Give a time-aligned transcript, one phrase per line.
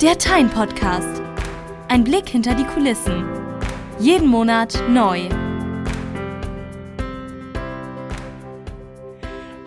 [0.00, 1.20] Der Tyne Podcast.
[1.88, 3.22] Ein Blick hinter die Kulissen.
[3.98, 5.28] Jeden Monat neu.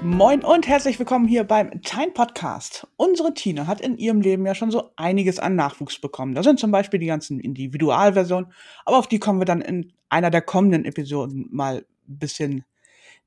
[0.01, 2.87] Moin und herzlich willkommen hier beim Time Podcast.
[2.95, 6.33] Unsere Tina hat in ihrem Leben ja schon so einiges an Nachwuchs bekommen.
[6.33, 8.51] Da sind zum Beispiel die ganzen Individualversionen,
[8.85, 12.65] aber auf die kommen wir dann in einer der kommenden Episoden mal ein bisschen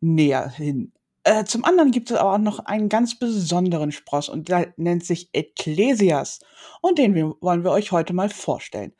[0.00, 0.93] näher hin.
[1.27, 5.04] Äh, zum anderen gibt es aber auch noch einen ganz besonderen Spross und der nennt
[5.04, 6.38] sich Ecclesias.
[6.80, 8.92] Und den wollen wir euch heute mal vorstellen.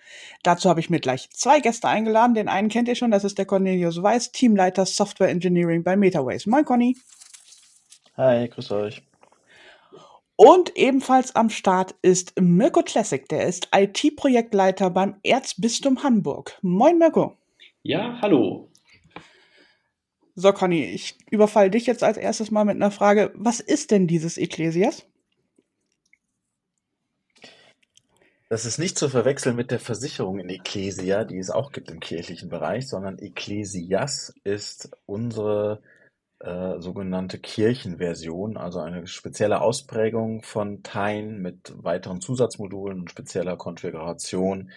[0.43, 2.35] Dazu habe ich mir gleich zwei Gäste eingeladen.
[2.35, 6.47] Den einen kennt ihr schon, das ist der Cornelius Weiß, Teamleiter Software Engineering bei Metaways.
[6.47, 6.97] Moin Conny.
[8.17, 9.03] Hi, grüß euch.
[10.35, 16.59] Und ebenfalls am Start ist Mirko Classic, der ist IT-Projektleiter beim Erzbistum Hamburg.
[16.61, 17.37] Moin Mirko.
[17.85, 18.69] Ja, hallo.
[20.39, 23.33] So, Conny, ich überfalle dich jetzt als erstes mal mit einer Frage.
[23.35, 25.07] Was ist denn dieses Ekklesias?
[28.51, 32.01] Das ist nicht zu verwechseln mit der Versicherung in Ecclesia, die es auch gibt im
[32.01, 35.81] kirchlichen Bereich, sondern Ecclesias ist unsere
[36.41, 44.71] äh, sogenannte Kirchenversion, also eine spezielle Ausprägung von Tyne mit weiteren Zusatzmodulen und spezieller Konfiguration,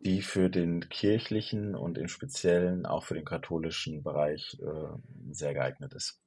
[0.00, 5.92] die für den kirchlichen und im Speziellen auch für den katholischen Bereich äh, sehr geeignet
[5.92, 6.20] ist.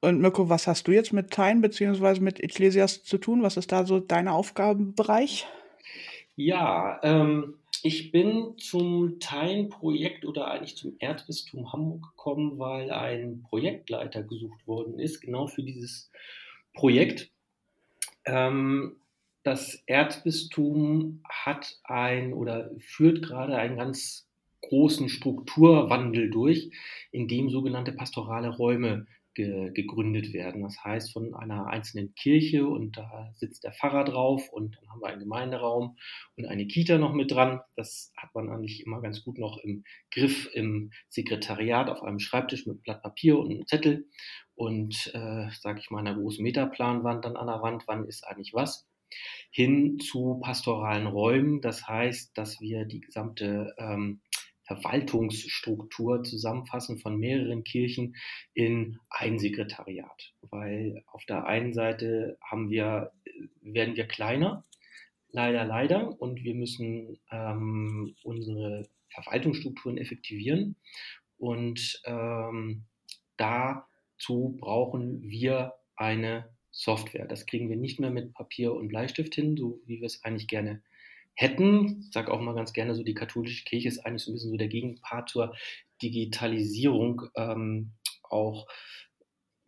[0.00, 2.20] Und Mirko, was hast du jetzt mit Teilen bzw.
[2.20, 3.42] mit Ecclesias zu tun?
[3.42, 5.46] Was ist da so dein Aufgabenbereich?
[6.36, 14.22] Ja, ähm, ich bin zum Teilen-Projekt oder eigentlich zum Erzbistum Hamburg gekommen, weil ein Projektleiter
[14.22, 16.10] gesucht worden ist, genau für dieses
[16.74, 17.30] Projekt.
[18.24, 18.97] Ähm,
[19.48, 24.28] das Erzbistum hat ein oder führt gerade einen ganz
[24.60, 26.70] großen Strukturwandel durch,
[27.12, 30.62] in dem sogenannte pastorale Räume ge gegründet werden.
[30.62, 35.00] Das heißt, von einer einzelnen Kirche und da sitzt der Pfarrer drauf und dann haben
[35.00, 35.96] wir einen Gemeinderaum
[36.36, 37.60] und eine Kita noch mit dran.
[37.74, 42.66] Das hat man eigentlich immer ganz gut noch im Griff im Sekretariat auf einem Schreibtisch
[42.66, 44.08] mit Blatt Papier und einem Zettel
[44.56, 48.52] und, äh, sage ich mal, einer großen Metaplanwand dann an der Wand, wann ist eigentlich
[48.52, 48.87] was
[49.50, 51.60] hin zu pastoralen Räumen.
[51.60, 54.20] Das heißt, dass wir die gesamte ähm,
[54.68, 58.16] Verwaltungsstruktur zusammenfassen von mehreren Kirchen
[58.52, 60.34] in ein Sekretariat.
[60.42, 63.12] Weil auf der einen Seite haben wir,
[63.62, 64.64] werden wir kleiner,
[65.30, 70.76] leider, leider, und wir müssen ähm, unsere Verwaltungsstrukturen effektivieren.
[71.38, 72.84] Und ähm,
[73.38, 77.26] dazu brauchen wir eine Software.
[77.26, 80.48] Das kriegen wir nicht mehr mit Papier und Bleistift hin, so wie wir es eigentlich
[80.48, 80.82] gerne
[81.34, 82.00] hätten.
[82.00, 84.50] Ich sage auch mal ganz gerne, so die katholische Kirche ist eigentlich so ein bisschen
[84.50, 85.54] so der Gegenpart zur
[86.02, 87.22] Digitalisierung.
[87.36, 87.92] Ähm,
[88.30, 88.66] auch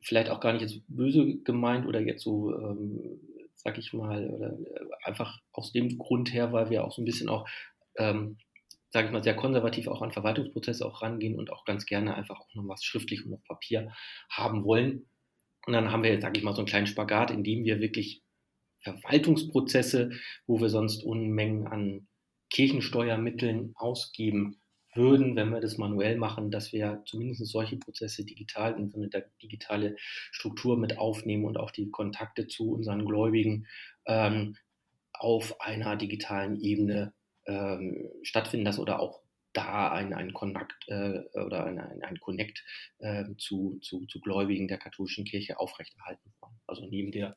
[0.02, 3.20] vielleicht auch gar nicht jetzt böse gemeint oder jetzt so, ähm,
[3.54, 7.04] sag ich mal, oder äh, einfach aus dem Grund her, weil wir auch so ein
[7.04, 7.48] bisschen auch,
[7.96, 8.38] ähm,
[8.90, 12.40] sage ich mal, sehr konservativ auch an Verwaltungsprozesse auch rangehen und auch ganz gerne einfach
[12.40, 13.92] auch noch was schriftlich und auf Papier
[14.30, 15.09] haben wollen.
[15.70, 17.78] Und dann haben wir jetzt, sage ich mal, so einen kleinen Spagat, in dem wir
[17.78, 18.24] wirklich
[18.80, 20.10] Verwaltungsprozesse,
[20.48, 22.08] wo wir sonst Unmengen an
[22.52, 24.60] Kirchensteuermitteln ausgeben
[24.96, 29.10] würden, wenn wir das manuell machen, dass wir zumindest solche Prozesse digital in so eine
[29.40, 29.94] digitale
[30.32, 33.68] Struktur mit aufnehmen und auch die Kontakte zu unseren Gläubigen
[34.06, 34.56] ähm,
[35.12, 37.14] auf einer digitalen Ebene
[37.46, 42.64] ähm, stattfinden lassen oder auch da ein, ein Connect äh, oder ein, ein, ein Connect
[42.98, 46.60] äh, zu, zu, zu Gläubigen der katholischen Kirche aufrechterhalten wollen.
[46.66, 47.36] Also neben der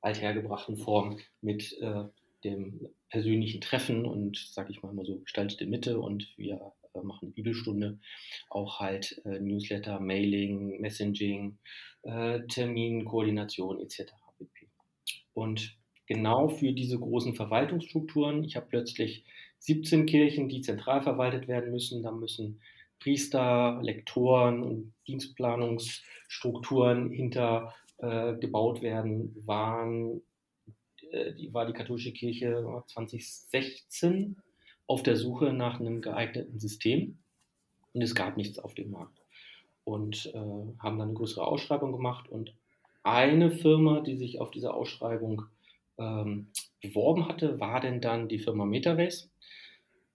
[0.00, 2.04] althergebrachten Form mit äh,
[2.44, 7.32] dem persönlichen Treffen und, sage ich mal mal so, gestaltete Mitte und wir äh, machen
[7.32, 7.98] Bibelstunde,
[8.50, 11.58] auch halt äh, Newsletter, Mailing, Messaging,
[12.02, 14.12] äh, Terminkoordination etc.
[15.32, 15.76] Und
[16.06, 19.24] genau für diese großen Verwaltungsstrukturen, ich habe plötzlich
[19.64, 22.02] 17 Kirchen, die zentral verwaltet werden müssen.
[22.02, 22.60] Da müssen
[23.00, 29.34] Priester, Lektoren und Dienstplanungsstrukturen hinter äh, gebaut werden.
[29.46, 30.20] Waren,
[31.10, 34.36] äh, die, war die katholische Kirche 2016
[34.86, 37.16] auf der Suche nach einem geeigneten System
[37.94, 39.18] und es gab nichts auf dem Markt.
[39.84, 40.38] Und äh,
[40.78, 42.54] haben dann eine größere Ausschreibung gemacht und
[43.02, 45.44] eine Firma, die sich auf diese Ausschreibung
[45.98, 46.48] ähm,
[46.88, 49.28] beworben hatte, war denn dann die Firma Metaverse.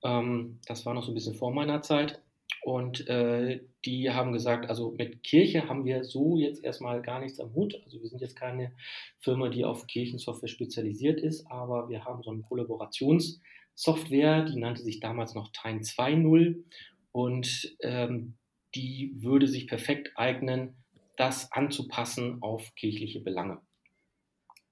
[0.03, 2.21] Ähm, das war noch so ein bisschen vor meiner Zeit.
[2.61, 7.39] Und äh, die haben gesagt, also mit Kirche haben wir so jetzt erstmal gar nichts
[7.39, 7.79] am Hut.
[7.85, 8.73] Also wir sind jetzt keine
[9.19, 14.99] Firma, die auf Kirchensoftware spezialisiert ist, aber wir haben so eine Kollaborationssoftware, die nannte sich
[14.99, 16.63] damals noch Time 2.0
[17.11, 18.35] und ähm,
[18.75, 20.75] die würde sich perfekt eignen,
[21.15, 23.61] das anzupassen auf kirchliche Belange.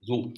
[0.01, 0.33] So,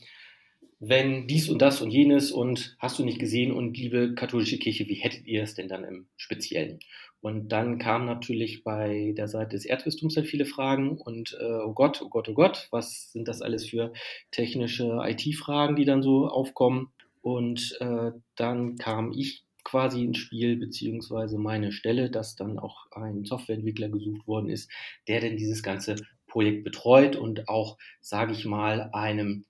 [0.79, 4.87] wenn dies und das und jenes und hast du nicht gesehen und liebe katholische Kirche,
[4.87, 6.79] wie hättet ihr es denn dann im Speziellen?
[7.21, 11.73] Und dann kamen natürlich bei der Seite des Erzbistums dann viele Fragen und äh, oh
[11.73, 13.91] Gott, oh Gott, oh Gott, was sind das alles für
[14.31, 16.93] technische IT-Fragen, die dann so aufkommen?
[17.21, 23.25] Und äh, dann kam ich quasi ins Spiel, beziehungsweise meine Stelle, dass dann auch ein
[23.25, 24.71] Softwareentwickler gesucht worden ist,
[25.09, 25.97] der denn dieses ganze
[26.27, 29.45] Projekt betreut und auch, sage ich mal, einem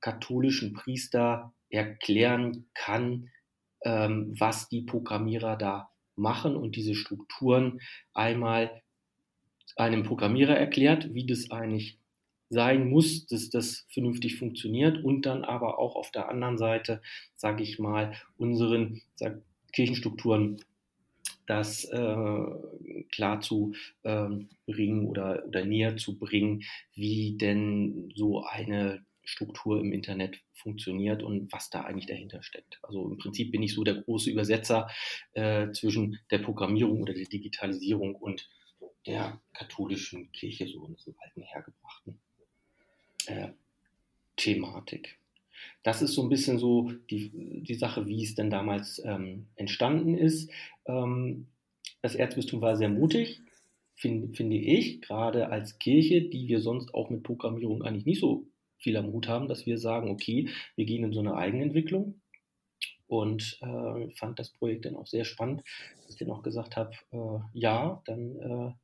[0.00, 3.30] katholischen Priester erklären kann,
[3.84, 7.80] ähm, was die Programmierer da machen und diese Strukturen
[8.12, 8.82] einmal
[9.76, 11.98] einem Programmierer erklärt, wie das eigentlich
[12.50, 17.00] sein muss, dass das vernünftig funktioniert und dann aber auch auf der anderen Seite,
[17.36, 19.40] sage ich mal, unseren sag,
[19.72, 20.60] Kirchenstrukturen
[21.46, 22.44] das äh,
[23.12, 23.74] klar zu
[24.04, 26.62] ähm, bringen oder, oder näher zu bringen,
[26.94, 32.78] wie denn so eine Struktur im Internet funktioniert und was da eigentlich dahinter steckt.
[32.82, 34.88] Also im Prinzip bin ich so der große Übersetzer
[35.32, 38.48] äh, zwischen der Programmierung oder der Digitalisierung und
[39.06, 42.20] der katholischen Kirche, so in diesem alten hergebrachten
[43.26, 43.48] äh,
[44.36, 45.18] Thematik.
[45.82, 50.16] Das ist so ein bisschen so die, die Sache, wie es denn damals ähm, entstanden
[50.16, 50.50] ist.
[50.86, 51.46] Ähm,
[52.02, 53.42] das Erzbistum war sehr mutig,
[53.94, 58.46] find, finde ich, gerade als Kirche, die wir sonst auch mit Programmierung eigentlich nicht so
[58.80, 62.20] viel am Hut haben, dass wir sagen, okay, wir gehen in so eine Eigenentwicklung.
[63.06, 65.64] Und äh, fand das Projekt dann auch sehr spannend,
[66.02, 68.76] dass ich dann auch gesagt habe, äh, ja, dann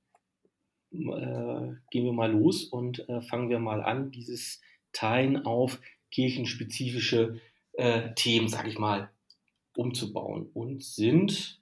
[0.93, 4.61] äh, äh, gehen wir mal los und äh, fangen wir mal an, dieses
[4.93, 7.41] Teilen auf kirchenspezifische
[8.15, 9.11] Themen, sage ich mal,
[9.77, 10.49] umzubauen.
[10.55, 11.61] Und sind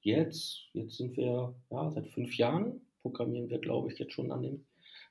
[0.00, 4.44] jetzt, jetzt sind wir ja, seit fünf Jahren, programmieren wir, glaube ich, jetzt schon an
[4.44, 4.64] dem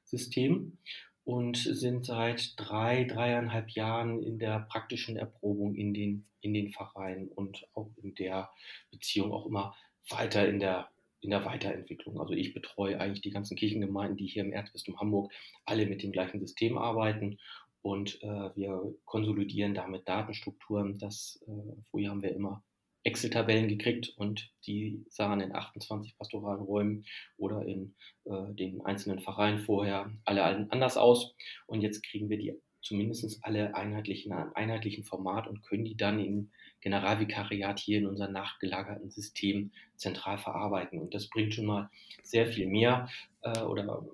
[0.05, 0.77] System
[1.25, 7.27] und sind seit drei, dreieinhalb Jahren in der praktischen Erprobung in den, in den Vereinen
[7.29, 8.51] und auch in der
[8.91, 9.75] Beziehung auch immer
[10.09, 10.87] weiter in der,
[11.21, 12.21] in der Weiterentwicklung.
[12.21, 15.33] Also ich betreue eigentlich die ganzen Kirchengemeinden, die hier im Erzbistum Hamburg
[15.65, 17.39] alle mit dem gleichen System arbeiten
[17.81, 20.99] und äh, wir konsolidieren damit Datenstrukturen.
[20.99, 22.63] Das äh, vorher haben wir immer
[23.05, 27.05] Excel-Tabellen gekriegt und die sahen in 28 pastoralen Räumen
[27.37, 31.35] oder in äh, den einzelnen Vereinen vorher alle anders aus.
[31.67, 35.97] Und jetzt kriegen wir die zumindest alle einheitlich in einem einheitlichen Format und können die
[35.97, 40.99] dann im Generalvikariat hier in unserem nachgelagerten System zentral verarbeiten.
[40.99, 41.89] Und das bringt schon mal
[42.21, 43.09] sehr viel mehr
[43.41, 44.05] äh, oder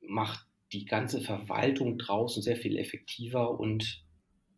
[0.00, 4.04] macht die ganze Verwaltung draußen sehr viel effektiver und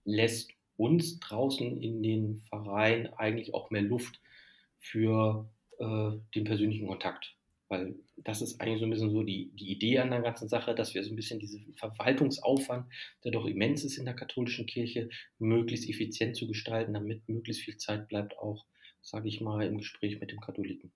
[0.04, 0.50] lässt
[0.82, 4.20] uns draußen in den Vereinen eigentlich auch mehr Luft
[4.80, 5.48] für
[5.78, 7.36] äh, den persönlichen Kontakt.
[7.68, 10.74] Weil das ist eigentlich so ein bisschen so die, die Idee an der ganzen Sache,
[10.74, 12.86] dass wir so ein bisschen diesen Verwaltungsaufwand,
[13.22, 15.08] der doch immens ist in der katholischen Kirche,
[15.38, 18.66] möglichst effizient zu gestalten, damit möglichst viel Zeit bleibt, auch,
[19.02, 20.90] sage ich mal, im Gespräch mit dem Katholiken.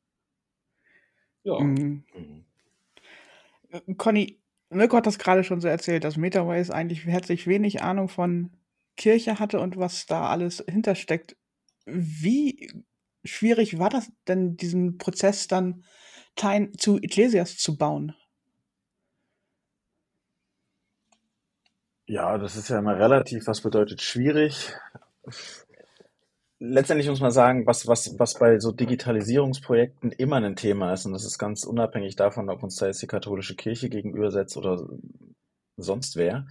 [1.44, 1.60] Ja.
[1.60, 2.02] Mhm.
[2.12, 3.96] mhm.
[3.96, 4.38] Conny,
[4.70, 8.50] Mirko hat das gerade schon so erzählt, dass MetaWise eigentlich herzlich wenig Ahnung von
[8.96, 11.36] Kirche hatte und was da alles hintersteckt.
[11.84, 12.70] Wie
[13.24, 15.84] schwierig war das denn, diesen Prozess dann
[16.76, 18.14] zu Ecclesias zu bauen?
[22.08, 23.46] Ja, das ist ja immer relativ.
[23.46, 24.72] Was bedeutet schwierig?
[26.58, 31.12] Letztendlich muss man sagen, was, was, was bei so Digitalisierungsprojekten immer ein Thema ist, und
[31.12, 34.88] das ist ganz unabhängig davon, ob uns da jetzt die katholische Kirche gegenübersetzt oder
[35.76, 36.46] sonst wer,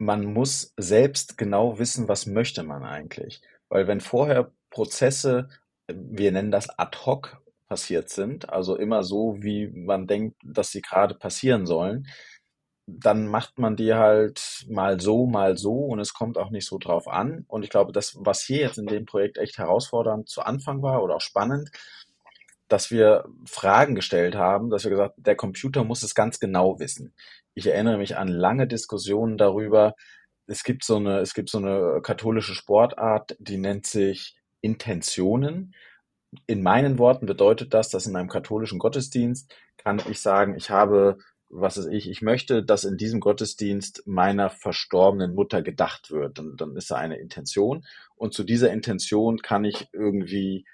[0.00, 3.42] man muss selbst genau wissen, was möchte man eigentlich.
[3.68, 5.50] Weil wenn vorher Prozesse,
[5.88, 7.38] wir nennen das ad hoc,
[7.68, 12.08] passiert sind, also immer so, wie man denkt, dass sie gerade passieren sollen,
[12.86, 16.78] dann macht man die halt mal so, mal so und es kommt auch nicht so
[16.78, 17.44] drauf an.
[17.46, 21.02] Und ich glaube, das, was hier jetzt in dem Projekt echt herausfordernd zu Anfang war
[21.04, 21.70] oder auch spannend,
[22.68, 27.12] dass wir Fragen gestellt haben, dass wir gesagt, der Computer muss es ganz genau wissen.
[27.54, 29.94] Ich erinnere mich an lange Diskussionen darüber.
[30.46, 35.74] Es gibt so eine, es gibt so eine katholische Sportart, die nennt sich Intentionen.
[36.46, 41.18] In meinen Worten bedeutet das, dass in einem katholischen Gottesdienst kann ich sagen, ich habe,
[41.48, 46.38] was ist ich, ich möchte, dass in diesem Gottesdienst meiner verstorbenen Mutter gedacht wird.
[46.38, 47.84] Und dann ist da eine Intention.
[48.14, 50.66] Und zu dieser Intention kann ich irgendwie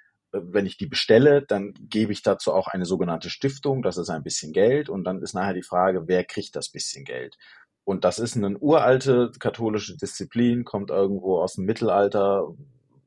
[0.44, 4.22] wenn ich die bestelle, dann gebe ich dazu auch eine sogenannte Stiftung, das ist ein
[4.22, 7.36] bisschen Geld und dann ist nachher die Frage, wer kriegt das bisschen Geld?
[7.84, 12.48] Und das ist eine uralte katholische Disziplin, kommt irgendwo aus dem Mittelalter,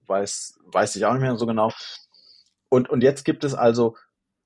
[0.08, 1.72] weiß, weiß ich auch nicht mehr so genau.
[2.70, 3.96] Und, und jetzt gibt es also,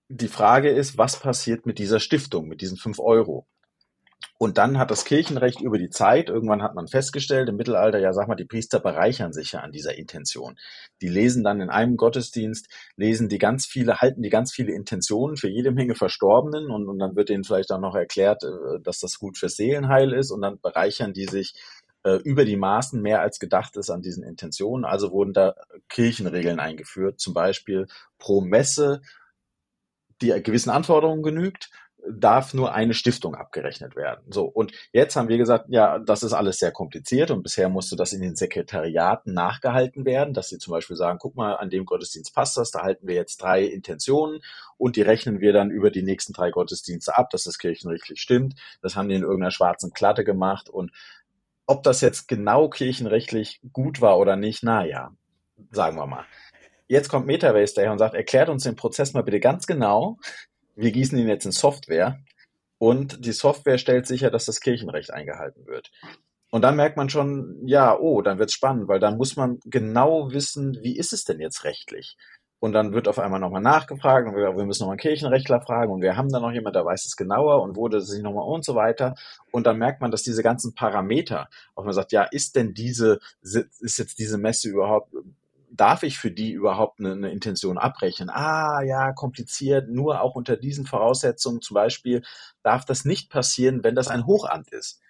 [0.09, 3.47] die Frage ist, was passiert mit dieser Stiftung, mit diesen fünf Euro?
[4.43, 8.11] Und dann hat das Kirchenrecht über die Zeit, irgendwann hat man festgestellt, im Mittelalter, ja,
[8.11, 10.57] sag mal, die Priester bereichern sich ja an dieser Intention.
[11.01, 15.37] Die lesen dann in einem Gottesdienst, lesen die ganz viele, halten die ganz viele Intentionen
[15.37, 18.99] für jede Menge Verstorbenen und, und dann wird denen vielleicht auch noch erklärt, äh, dass
[18.99, 21.53] das gut fürs Seelenheil ist und dann bereichern die sich
[22.03, 24.83] äh, über die Maßen mehr als gedacht ist an diesen Intentionen.
[24.83, 25.55] Also wurden da
[25.87, 28.99] Kirchenregeln eingeführt, zum Beispiel pro Messe,
[30.21, 31.69] die gewissen Anforderungen genügt
[32.09, 34.23] darf nur eine Stiftung abgerechnet werden.
[34.29, 37.95] So, und jetzt haben wir gesagt, ja, das ist alles sehr kompliziert und bisher musste
[37.95, 41.85] das in den Sekretariaten nachgehalten werden, dass sie zum Beispiel sagen, guck mal, an dem
[41.85, 44.41] Gottesdienst passt das, da halten wir jetzt drei Intentionen
[44.77, 48.55] und die rechnen wir dann über die nächsten drei Gottesdienste ab, dass das kirchenrechtlich stimmt.
[48.81, 50.91] Das haben die in irgendeiner schwarzen Klatte gemacht und
[51.65, 55.11] ob das jetzt genau kirchenrechtlich gut war oder nicht, na ja,
[55.71, 56.25] sagen wir mal.
[56.87, 60.17] Jetzt kommt Metabase daher und sagt, erklärt uns den Prozess mal bitte ganz genau
[60.75, 62.19] wir gießen ihn jetzt in Software
[62.77, 65.91] und die Software stellt sicher, dass das Kirchenrecht eingehalten wird.
[66.51, 70.31] Und dann merkt man schon, ja, oh, dann wird's spannend, weil dann muss man genau
[70.31, 72.15] wissen, wie ist es denn jetzt rechtlich?
[72.59, 75.91] Und dann wird auf einmal nochmal nachgefragt und wir, wir müssen nochmal einen Kirchenrechtler fragen
[75.91, 78.47] und wir haben da noch jemand, der weiß es genauer und wurde es sich nochmal
[78.47, 79.15] und so weiter.
[79.51, 83.19] Und dann merkt man, dass diese ganzen Parameter, auch man sagt, ja, ist denn diese,
[83.41, 85.13] ist jetzt diese Messe überhaupt
[85.75, 88.29] darf ich für die überhaupt eine, eine, Intention abrechnen?
[88.29, 92.23] Ah, ja, kompliziert, nur auch unter diesen Voraussetzungen zum Beispiel
[92.61, 95.01] darf das nicht passieren, wenn das ein Hochamt ist.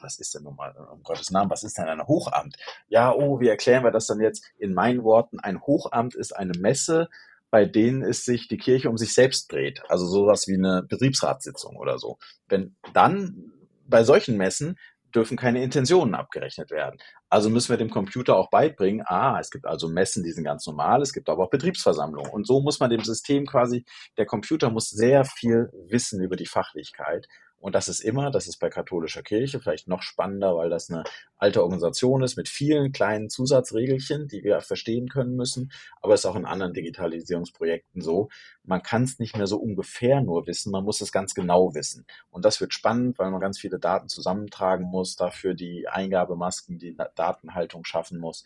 [0.00, 2.56] Was ist denn nochmal, um Gottes Namen, was ist denn ein Hochamt?
[2.88, 4.44] Ja, oh, wie erklären wir das dann jetzt?
[4.58, 7.08] In meinen Worten, ein Hochamt ist eine Messe,
[7.50, 9.82] bei denen es sich die Kirche um sich selbst dreht.
[9.88, 12.18] Also sowas wie eine Betriebsratssitzung oder so.
[12.48, 13.52] Wenn dann
[13.86, 14.78] bei solchen Messen
[15.14, 16.98] dürfen keine Intentionen abgerechnet werden.
[17.28, 20.66] Also müssen wir dem Computer auch beibringen, ah, es gibt also Messen, die sind ganz
[20.66, 22.30] normal, es gibt aber auch Betriebsversammlungen.
[22.30, 23.84] Und so muss man dem System quasi,
[24.16, 27.26] der Computer muss sehr viel wissen über die Fachlichkeit
[27.60, 31.04] und das ist immer, das ist bei katholischer Kirche vielleicht noch spannender, weil das eine
[31.36, 35.70] alte Organisation ist mit vielen kleinen Zusatzregelchen, die wir verstehen können müssen.
[36.00, 38.30] Aber es ist auch in anderen Digitalisierungsprojekten so.
[38.64, 42.06] Man kann es nicht mehr so ungefähr nur wissen, man muss es ganz genau wissen.
[42.30, 46.96] Und das wird spannend, weil man ganz viele Daten zusammentragen muss, dafür die Eingabemasken, die
[47.14, 48.44] Datenhaltung schaffen muss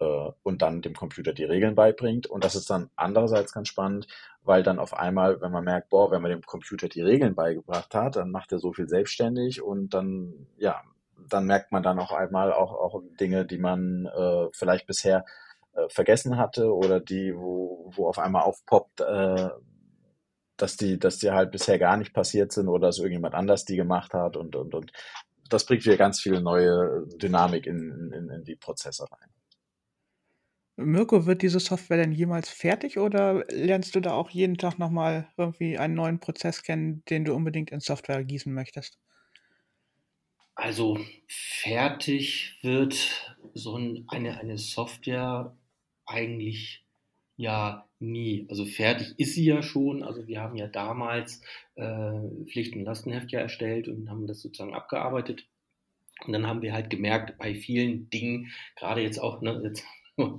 [0.00, 2.26] äh, und dann dem Computer die Regeln beibringt.
[2.26, 4.06] Und das ist dann andererseits ganz spannend,
[4.42, 7.94] weil dann auf einmal, wenn man merkt, boah, wenn man dem Computer die Regeln beigebracht
[7.94, 10.82] hat, dann macht er so viel selbstständig und dann, ja,
[11.28, 15.24] dann merkt man dann auch einmal auch, auch Dinge, die man äh, vielleicht bisher
[15.74, 19.48] äh, vergessen hatte oder die, wo, wo auf einmal aufpoppt, äh,
[20.56, 23.76] dass die, dass die halt bisher gar nicht passiert sind oder dass irgendjemand anders die
[23.76, 24.92] gemacht hat und, und, und
[25.48, 29.28] das bringt wieder ganz viel neue Dynamik in, in, in die Prozesse rein.
[30.78, 35.28] Mirko, wird diese Software denn jemals fertig oder lernst du da auch jeden Tag nochmal
[35.36, 38.96] irgendwie einen neuen Prozess kennen, den du unbedingt in Software gießen möchtest?
[40.54, 45.56] Also fertig wird so eine, eine Software
[46.06, 46.84] eigentlich
[47.36, 48.46] ja nie.
[48.48, 50.04] Also fertig ist sie ja schon.
[50.04, 51.42] Also wir haben ja damals
[51.74, 52.12] äh,
[52.46, 55.44] Pflicht- und Lastenheft ja erstellt und haben das sozusagen abgearbeitet.
[56.24, 59.84] Und dann haben wir halt gemerkt, bei vielen Dingen, gerade jetzt auch, ne, jetzt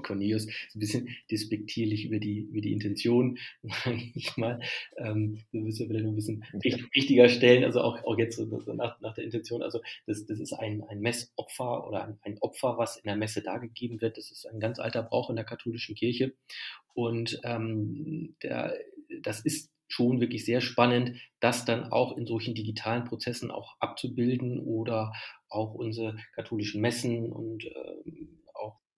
[0.03, 4.59] Cornelius so ein bisschen despektierlich über die, über die Intention, sage ich mal.
[4.98, 6.45] Ähm, wir müssen vielleicht noch ein bisschen
[6.95, 9.62] richtiger stellen, also auch, auch jetzt so nach, nach der Intention.
[9.63, 13.41] Also das, das ist ein, ein Messopfer oder ein, ein Opfer, was in der Messe
[13.41, 14.17] dargegeben wird.
[14.17, 16.33] Das ist ein ganz alter Brauch in der katholischen Kirche.
[16.93, 18.77] Und ähm, der,
[19.21, 24.59] das ist schon wirklich sehr spannend, das dann auch in solchen digitalen Prozessen auch abzubilden
[24.59, 25.13] oder
[25.50, 28.27] auch unsere katholischen Messen und äh,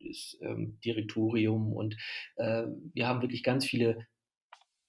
[0.07, 1.95] das ähm, Direktorium und
[2.35, 4.07] äh, wir haben wirklich ganz viele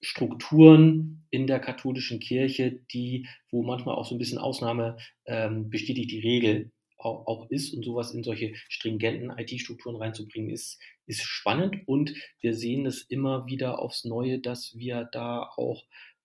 [0.01, 6.11] Strukturen in der katholischen Kirche, die, wo manchmal auch so ein bisschen Ausnahme ähm, bestätigt
[6.11, 11.87] die Regel auch, auch, ist und sowas in solche stringenten IT-Strukturen reinzubringen, ist, ist spannend
[11.87, 15.83] und wir sehen es immer wieder aufs Neue, dass wir da auch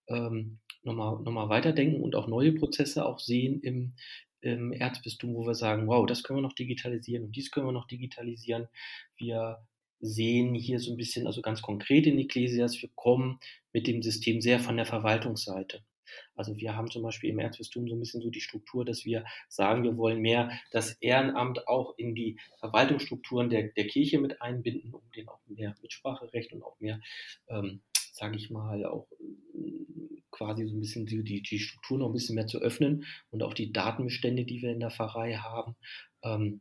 [0.08, 3.94] ähm, nochmal, nochmal weiterdenken und auch neue Prozesse auch sehen im,
[4.40, 7.72] im Erzbistum, wo wir sagen, wow, das können wir noch digitalisieren und dies können wir
[7.72, 8.68] noch digitalisieren.
[9.16, 9.58] Wir
[10.00, 13.40] sehen hier so ein bisschen, also ganz konkret in Ecclesias, wir kommen
[13.72, 15.82] mit dem System sehr von der Verwaltungsseite.
[16.34, 19.24] Also wir haben zum Beispiel im Erzbistum so ein bisschen so die Struktur, dass wir
[19.48, 24.94] sagen, wir wollen mehr das Ehrenamt auch in die Verwaltungsstrukturen der, der Kirche mit einbinden,
[24.94, 27.00] um den auch mehr Mitspracherecht und auch mehr,
[27.48, 27.82] ähm,
[28.18, 29.08] sage ich mal, auch
[30.30, 33.42] quasi so ein bisschen die, die, die Struktur noch ein bisschen mehr zu öffnen und
[33.42, 35.76] auch die Datenbestände, die wir in der Pfarrei haben,
[36.22, 36.60] ähm,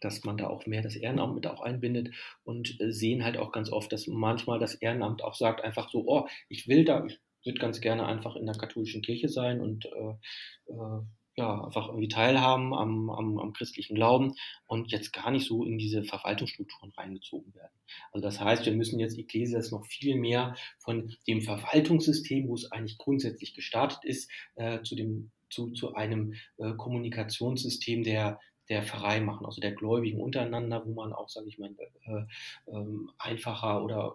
[0.00, 2.14] dass man da auch mehr das Ehrenamt mit auch einbindet
[2.44, 6.04] und äh, sehen halt auch ganz oft, dass manchmal das Ehrenamt auch sagt einfach so,
[6.06, 9.86] oh, ich will da, ich würde ganz gerne einfach in der katholischen Kirche sein und
[9.86, 11.02] äh, äh,
[11.36, 14.34] ja, einfach irgendwie teilhaben am, am, am christlichen Glauben
[14.66, 17.74] und jetzt gar nicht so in diese Verwaltungsstrukturen reingezogen werden.
[18.10, 22.72] Also das heißt, wir müssen jetzt Ecclesias noch viel mehr von dem Verwaltungssystem, wo es
[22.72, 28.40] eigentlich grundsätzlich gestartet ist, äh, zu, dem, zu, zu einem äh, Kommunikationssystem der,
[28.70, 31.74] der Pfarrei machen, also der Gläubigen untereinander, wo man auch, sage ich mal,
[32.06, 32.86] äh, äh,
[33.18, 34.14] einfacher oder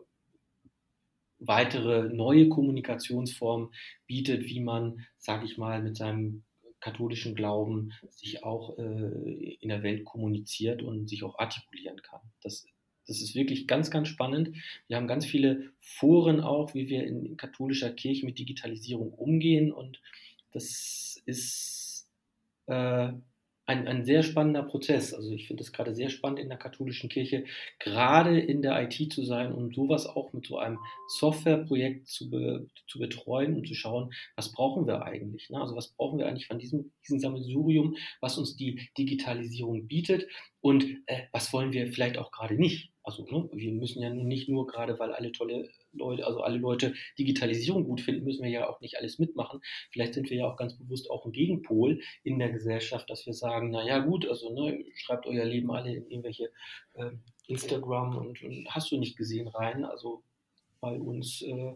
[1.37, 3.69] weitere neue Kommunikationsformen
[4.07, 6.43] bietet, wie man, sage ich mal, mit seinem
[6.81, 12.19] katholischen Glauben sich auch äh, in der Welt kommuniziert und sich auch artikulieren kann.
[12.43, 12.65] Das,
[13.07, 14.55] das ist wirklich ganz, ganz spannend.
[14.87, 20.01] Wir haben ganz viele Foren auch, wie wir in katholischer Kirche mit Digitalisierung umgehen und
[20.51, 22.09] das ist
[22.67, 23.13] äh,
[23.71, 25.13] ein, ein sehr spannender Prozess.
[25.13, 27.45] Also ich finde es gerade sehr spannend in der katholischen Kirche,
[27.79, 32.67] gerade in der IT zu sein und sowas auch mit so einem Softwareprojekt zu, be,
[32.87, 35.49] zu betreuen und zu schauen, was brauchen wir eigentlich?
[35.49, 35.59] Ne?
[35.61, 40.27] Also was brauchen wir eigentlich von diesem, diesem Sammelsurium, was uns die Digitalisierung bietet
[40.59, 42.90] und äh, was wollen wir vielleicht auch gerade nicht?
[43.03, 46.93] Also ne, wir müssen ja nicht nur gerade, weil alle tolle Leute, also alle Leute
[47.17, 49.61] Digitalisierung gut finden, müssen wir ja auch nicht alles mitmachen.
[49.91, 53.33] Vielleicht sind wir ja auch ganz bewusst auch ein Gegenpol in der Gesellschaft, dass wir
[53.33, 56.51] sagen, na ja gut, also ne, schreibt euer Leben alle in irgendwelche
[56.93, 57.11] äh,
[57.47, 59.83] Instagram und, und, hast du nicht gesehen rein.
[59.83, 60.23] Also
[60.79, 61.75] bei uns äh,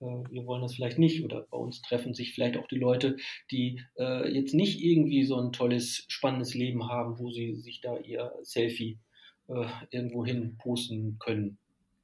[0.00, 3.16] äh, wir wollen das vielleicht nicht oder bei uns treffen sich vielleicht auch die Leute,
[3.50, 7.98] die äh, jetzt nicht irgendwie so ein tolles, spannendes Leben haben, wo sie sich da
[7.98, 8.98] ihr Selfie
[9.48, 11.58] äh, irgendwo hin posten können.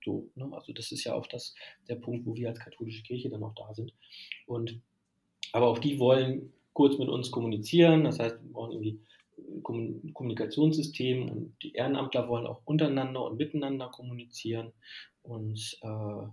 [0.04, 0.48] So, ne?
[0.52, 1.54] Also das ist ja auch das,
[1.88, 3.92] der Punkt, wo wir als katholische Kirche dann auch da sind.
[4.46, 4.80] Und
[5.52, 9.00] aber auch die wollen kurz mit uns kommunizieren, das heißt, wir brauchen irgendwie
[9.36, 14.72] ein Kommunikationssystem und die Ehrenamtler wollen auch untereinander und miteinander kommunizieren.
[15.22, 16.26] Und äh,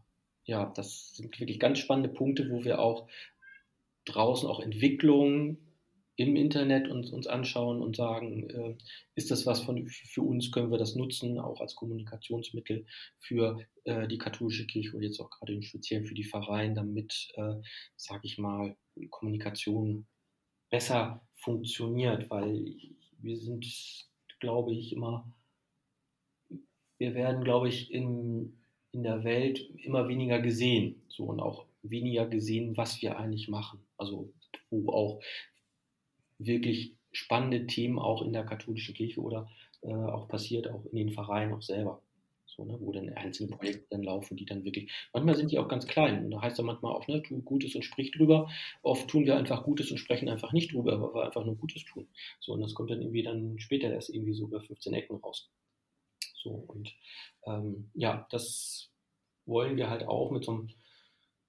[0.45, 3.07] ja, das sind wirklich ganz spannende Punkte, wo wir auch
[4.05, 5.57] draußen auch Entwicklungen
[6.19, 8.75] im Internet uns, uns anschauen und sagen, äh,
[9.15, 12.85] ist das was von, für uns, können wir das nutzen, auch als Kommunikationsmittel
[13.19, 17.29] für äh, die katholische Kirche und jetzt auch gerade im Speziellen für die Pfarreien, damit,
[17.36, 17.55] äh,
[17.95, 18.75] sage ich mal,
[19.10, 20.08] Kommunikation
[20.69, 22.75] besser funktioniert, weil
[23.19, 23.65] wir sind,
[24.41, 25.32] glaube ich, immer,
[26.97, 28.58] wir werden, glaube ich, in,
[28.91, 33.79] in der Welt immer weniger gesehen, so und auch weniger gesehen, was wir eigentlich machen.
[33.95, 34.34] Also
[34.69, 35.21] wo auch
[36.39, 39.49] wirklich spannende Themen auch in der katholischen Kirche oder
[39.82, 42.02] äh, auch passiert, auch in den Vereinen auch selber.
[42.45, 45.67] So, ne, wo dann einzelne Projekte dann laufen, die dann wirklich, manchmal sind die auch
[45.67, 46.25] ganz klein.
[46.25, 48.49] Und da heißt ja manchmal auch, ne, tu Gutes und sprich drüber.
[48.82, 51.86] Oft tun wir einfach Gutes und sprechen einfach nicht drüber, weil wir einfach nur Gutes
[51.86, 52.08] tun.
[52.39, 55.52] So, und das kommt dann irgendwie dann später erst irgendwie so über 15 Ecken raus.
[56.36, 56.93] So, und
[57.45, 58.89] ähm, ja, das
[59.45, 60.69] wollen wir halt auch mit so einem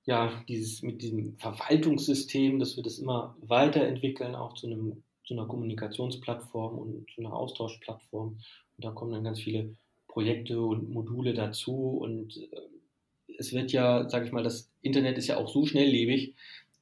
[0.04, 5.46] ja, dieses, mit diesem Verwaltungssystem, dass wir das immer weiterentwickeln, auch zu, einem, zu einer
[5.46, 8.28] Kommunikationsplattform und zu einer Austauschplattform.
[8.76, 9.76] Und da kommen dann ganz viele
[10.08, 11.98] Projekte und Module dazu.
[11.98, 16.34] Und äh, es wird ja, sage ich mal, das Internet ist ja auch so schnelllebig,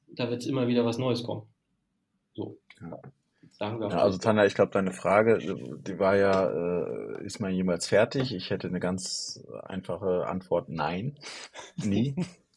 [0.07, 1.43] da wird es immer wieder was Neues kommen.
[2.33, 2.57] So.
[2.81, 2.99] Ja.
[3.51, 7.53] Sagen wir ja, also Tanja, ich glaube, deine Frage, die war ja, äh, ist man
[7.53, 8.33] jemals fertig?
[8.33, 11.17] Ich hätte eine ganz einfache Antwort, nein,
[11.75, 12.15] nie.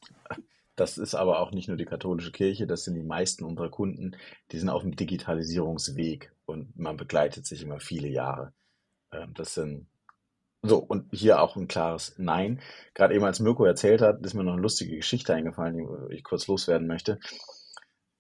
[0.83, 4.17] Das ist aber auch nicht nur die katholische Kirche, das sind die meisten unserer Kunden,
[4.51, 8.53] die sind auf dem Digitalisierungsweg und man begleitet sich immer viele Jahre.
[9.13, 9.87] Ähm, das sind
[10.61, 12.61] so, und hier auch ein klares Nein.
[12.95, 16.25] Gerade eben als Mirko erzählt hat, ist mir noch eine lustige Geschichte eingefallen, die ich
[16.25, 17.21] kurz loswerden möchte.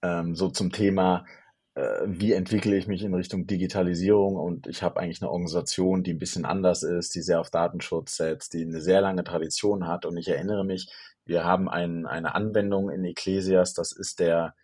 [0.03, 1.27] Ähm, so zum Thema,
[1.75, 4.37] wie entwickle ich mich in Richtung Digitalisierung?
[4.37, 8.17] Und ich habe eigentlich eine Organisation, die ein bisschen anders ist, die sehr auf Datenschutz
[8.17, 10.05] setzt, die eine sehr lange Tradition hat.
[10.05, 10.93] Und ich erinnere mich,
[11.25, 14.62] wir haben ein, eine Anwendung in Ecclesias, das ist der, äh,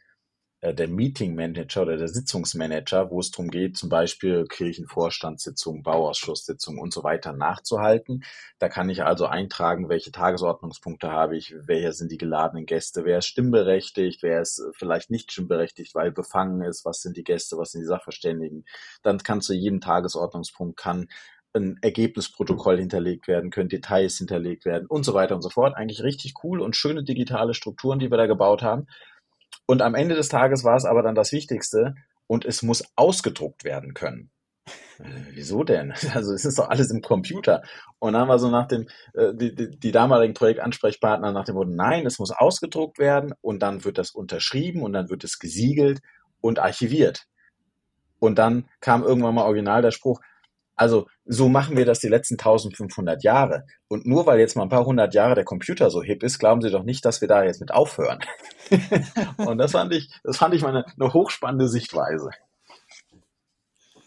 [0.60, 6.92] der Meeting Manager oder der Sitzungsmanager, wo es darum geht, zum Beispiel Kirchenvorstandssitzungen, Bauausschusssitzungen und
[6.92, 8.24] so weiter nachzuhalten.
[8.58, 13.18] Da kann ich also eintragen, welche Tagesordnungspunkte habe ich, wer sind die geladenen Gäste, wer
[13.18, 17.70] ist stimmberechtigt, wer ist vielleicht nicht stimmberechtigt, weil befangen ist, was sind die Gäste, was
[17.72, 18.64] sind die Sachverständigen.
[19.02, 21.08] Dann kann zu jedem Tagesordnungspunkt kann
[21.54, 25.76] ein Ergebnisprotokoll hinterlegt werden, können Details hinterlegt werden und so weiter und so fort.
[25.76, 28.86] Eigentlich richtig cool und schöne digitale Strukturen, die wir da gebaut haben.
[29.70, 31.94] Und am Ende des Tages war es aber dann das Wichtigste
[32.26, 34.30] und es muss ausgedruckt werden können.
[34.98, 35.92] Äh, wieso denn?
[36.14, 37.62] Also es ist doch alles im Computer.
[37.98, 41.70] Und dann wir so nach dem, äh, die, die, die damaligen Projektansprechpartner nach dem Motto,
[41.70, 46.00] nein, es muss ausgedruckt werden und dann wird das unterschrieben und dann wird es gesiegelt
[46.40, 47.26] und archiviert.
[48.20, 50.20] Und dann kam irgendwann mal original der Spruch,
[50.78, 53.66] also so machen wir das die letzten 1500 Jahre.
[53.88, 56.62] Und nur weil jetzt mal ein paar hundert Jahre der Computer so hip ist, glauben
[56.62, 58.20] Sie doch nicht, dass wir da jetzt mit aufhören.
[59.38, 62.30] und das fand ich, das fand ich mal eine, eine hochspannende Sichtweise.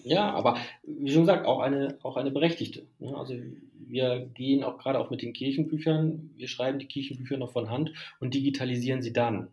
[0.03, 2.87] Ja, aber wie schon gesagt, auch eine, auch eine berechtigte.
[2.99, 3.15] Ne?
[3.15, 3.35] Also
[3.73, 7.91] wir gehen auch gerade auch mit den Kirchenbüchern, wir schreiben die Kirchenbücher noch von Hand
[8.19, 9.49] und digitalisieren sie dann.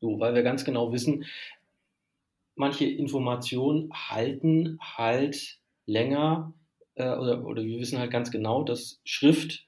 [0.00, 1.26] So, weil wir ganz genau wissen,
[2.54, 5.59] manche Informationen halten halt
[5.90, 6.52] länger
[6.94, 9.66] äh, oder, oder wir wissen halt ganz genau, dass Schrift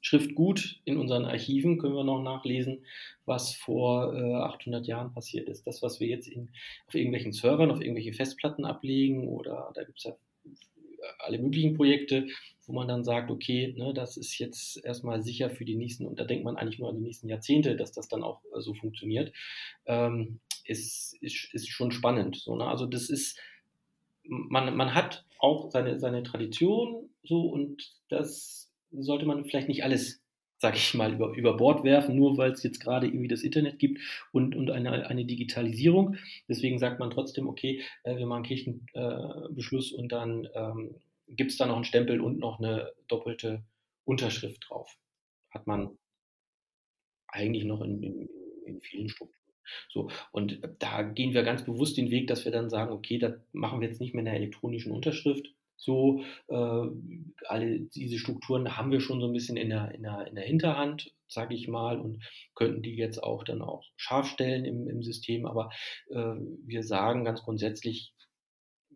[0.00, 2.84] Schriftgut in unseren Archiven können wir noch nachlesen,
[3.24, 5.66] was vor äh, 800 Jahren passiert ist.
[5.66, 6.50] Das, was wir jetzt in,
[6.86, 10.14] auf irgendwelchen Servern, auf irgendwelche Festplatten ablegen oder da gibt es ja
[11.18, 12.26] alle möglichen Projekte,
[12.66, 16.18] wo man dann sagt, okay, ne, das ist jetzt erstmal sicher für die nächsten, und
[16.18, 18.74] da denkt man eigentlich nur an die nächsten Jahrzehnte, dass das dann auch äh, so
[18.74, 19.32] funktioniert,
[19.86, 22.36] ähm, ist, ist, ist schon spannend.
[22.36, 22.66] So, ne?
[22.66, 23.38] Also das ist,
[24.24, 30.22] man, man hat auch seine, seine Tradition so und das sollte man vielleicht nicht alles,
[30.58, 33.78] sage ich mal, über, über Bord werfen, nur weil es jetzt gerade irgendwie das Internet
[33.78, 34.00] gibt
[34.32, 36.16] und, und eine, eine Digitalisierung.
[36.48, 40.96] Deswegen sagt man trotzdem, okay, äh, wir machen Kirchenbeschluss äh, und dann ähm,
[41.28, 43.64] gibt es da noch einen Stempel und noch eine doppelte
[44.04, 44.96] Unterschrift drauf.
[45.50, 45.98] Hat man
[47.28, 48.28] eigentlich noch in, in,
[48.66, 49.43] in vielen Strukturen.
[49.88, 53.34] So, und da gehen wir ganz bewusst den Weg, dass wir dann sagen, okay, das
[53.52, 56.86] machen wir jetzt nicht mehr in der elektronischen Unterschrift, so, äh,
[57.46, 60.44] alle diese Strukturen haben wir schon so ein bisschen in der, in der, in der
[60.44, 62.24] Hinterhand, sage ich mal, und
[62.54, 65.46] könnten die jetzt auch dann auch scharf stellen im, im System.
[65.46, 65.70] Aber
[66.10, 68.14] äh, wir sagen ganz grundsätzlich,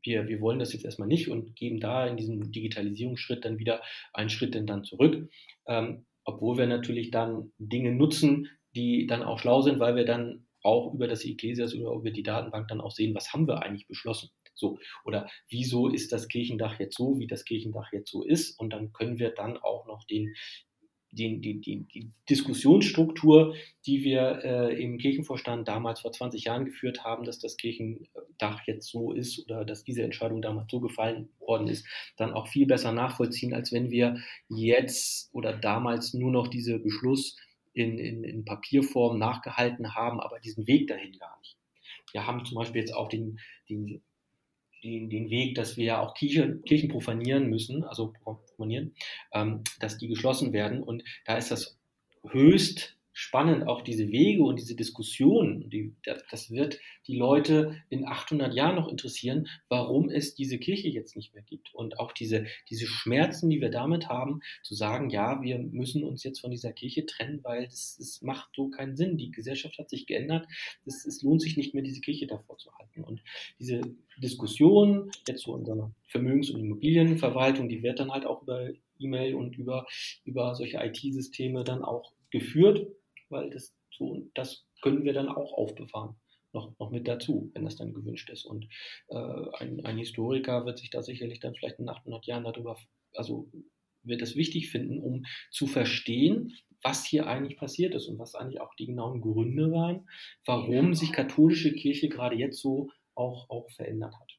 [0.03, 3.83] wir, wir wollen das jetzt erstmal nicht und geben da in diesem Digitalisierungsschritt dann wieder
[4.15, 5.29] einen Schritt denn dann zurück.
[5.67, 10.47] Ähm, obwohl wir natürlich dann Dinge nutzen, die dann auch schlau sind, weil wir dann
[10.63, 13.87] auch über das Ecclesias oder über die Datenbank dann auch sehen, was haben wir eigentlich
[13.87, 14.31] beschlossen.
[14.55, 18.59] So, oder wieso ist das Kirchendach jetzt so, wie das Kirchendach jetzt so ist?
[18.59, 20.35] Und dann können wir dann auch noch den,
[21.13, 23.55] den, die, die, die Diskussionsstruktur,
[23.87, 28.89] die wir äh, im Kirchenvorstand damals vor 20 Jahren geführt haben, dass das Kirchendach jetzt
[28.89, 32.93] so ist oder dass diese Entscheidung damals so gefallen worden ist, dann auch viel besser
[32.93, 34.19] nachvollziehen, als wenn wir
[34.49, 37.37] jetzt oder damals nur noch diese Beschluss
[37.73, 41.57] in, in, in Papierform nachgehalten haben, aber diesen Weg dahin gar nicht.
[42.13, 44.03] Wir haben zum Beispiel jetzt auch den, den
[44.85, 48.95] den, den Weg, dass wir ja auch Kirche, Kirchen profanieren müssen, also profanieren,
[49.33, 50.83] ähm, dass die geschlossen werden.
[50.83, 51.79] Und da ist das
[52.29, 55.69] höchst spannend, auch diese Wege und diese Diskussionen.
[55.71, 55.93] Die,
[56.31, 56.79] das wird
[57.09, 61.75] die Leute in 800 Jahren noch interessieren, warum es diese Kirche jetzt nicht mehr gibt.
[61.75, 66.23] Und auch diese, diese Schmerzen, die wir damit haben, zu sagen, ja, wir müssen uns
[66.23, 69.17] jetzt von dieser Kirche trennen, weil es macht so keinen Sinn.
[69.17, 70.47] Die Gesellschaft hat sich geändert.
[70.87, 73.03] Es, es lohnt sich nicht mehr, diese Kirche davor zu halten.
[73.03, 73.25] Und
[73.59, 73.81] diese
[74.19, 79.59] Diskussion jetzt zu unserer Vermögens- und Immobilienverwaltung, die wird dann halt auch über E-Mail und
[79.59, 79.87] über,
[80.25, 82.87] über solche IT-Systeme dann auch geführt
[83.31, 86.17] weil das so, das können wir dann auch aufbewahren.
[86.55, 88.47] Noch, noch mit dazu, wenn das dann gewünscht ist.
[88.47, 88.69] Und
[89.09, 89.17] äh,
[89.59, 92.79] ein, ein Historiker wird sich da sicherlich dann vielleicht in 800 Jahren darüber,
[93.13, 93.51] also
[94.03, 98.61] wird es wichtig finden, um zu verstehen, was hier eigentlich passiert ist und was eigentlich
[98.61, 100.09] auch die genauen Gründe waren,
[100.47, 104.38] warum sich katholische Kirche gerade jetzt so auch, auch verändert hat.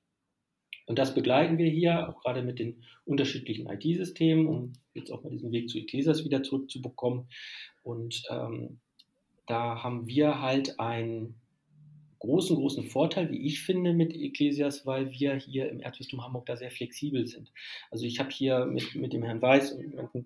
[0.90, 5.30] Und das begleiten wir hier, auch gerade mit den unterschiedlichen IT-Systemen, um jetzt auch mal
[5.30, 7.28] diesen Weg zu Ecclesias wieder zurückzubekommen.
[7.84, 8.80] Und ähm,
[9.46, 11.36] da haben wir halt einen
[12.18, 16.58] großen, großen Vorteil, wie ich finde, mit Ecclesias, weil wir hier im Erzbistum Hamburg da
[16.58, 17.52] sehr flexibel sind.
[17.92, 20.26] Also ich habe hier mit, mit dem Herrn Weiß und mit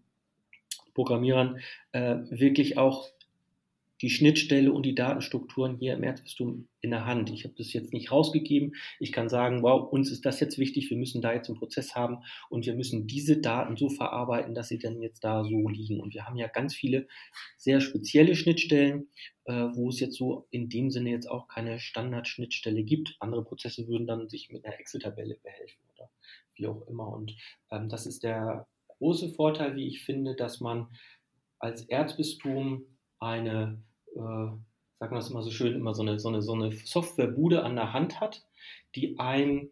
[0.93, 1.59] Programmierern
[1.91, 3.09] äh, wirklich auch
[4.03, 7.31] die Schnittstelle und die Datenstrukturen hier im Erzbistum in der Hand.
[7.31, 8.75] Ich habe das jetzt nicht rausgegeben.
[8.99, 11.95] Ich kann sagen, wow, uns ist das jetzt wichtig, wir müssen da jetzt einen Prozess
[11.95, 12.17] haben
[12.49, 16.01] und wir müssen diese Daten so verarbeiten, dass sie dann jetzt da so liegen.
[16.01, 17.07] Und wir haben ja ganz viele
[17.55, 19.07] sehr spezielle Schnittstellen,
[19.45, 23.15] äh, wo es jetzt so in dem Sinne jetzt auch keine Standardschnittstelle gibt.
[23.21, 26.09] Andere Prozesse würden dann sich mit einer Excel-Tabelle behelfen oder
[26.55, 27.07] wie auch immer.
[27.07, 27.37] Und
[27.71, 30.87] ähm, das ist der große Vorteil, wie ich finde, dass man
[31.59, 32.83] als Erzbistum
[33.19, 33.81] eine
[34.15, 34.19] äh,
[35.03, 37.75] sagen wir es immer so schön, immer so eine, so eine, so eine Softwarebude an
[37.75, 38.45] der Hand hat,
[38.95, 39.69] die ein,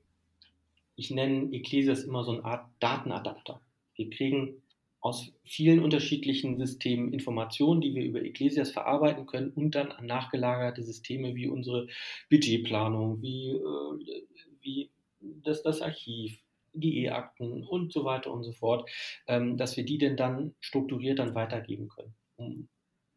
[0.95, 3.62] ich nenne Ecclesias immer so eine Art Datenadapter.
[3.95, 4.62] Wir kriegen
[4.99, 10.84] aus vielen unterschiedlichen Systemen Informationen, die wir über Ecclesias verarbeiten können und dann an nachgelagerte
[10.84, 11.88] Systeme wie unsere
[12.30, 14.23] Budgetplanung, wie, äh,
[14.62, 16.39] wie das, das Archiv,
[16.73, 18.89] die E-Akten und so weiter und so fort,
[19.27, 22.67] ähm, dass wir die denn dann strukturiert dann weitergeben können, um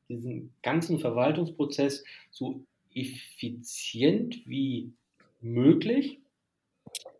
[0.08, 2.64] diesen ganzen Verwaltungsprozess so
[2.94, 4.92] effizient wie
[5.40, 6.22] möglich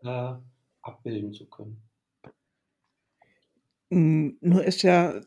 [0.03, 0.35] äh,
[0.81, 1.81] abbilden zu können.
[3.91, 5.21] Hm, nur ist ja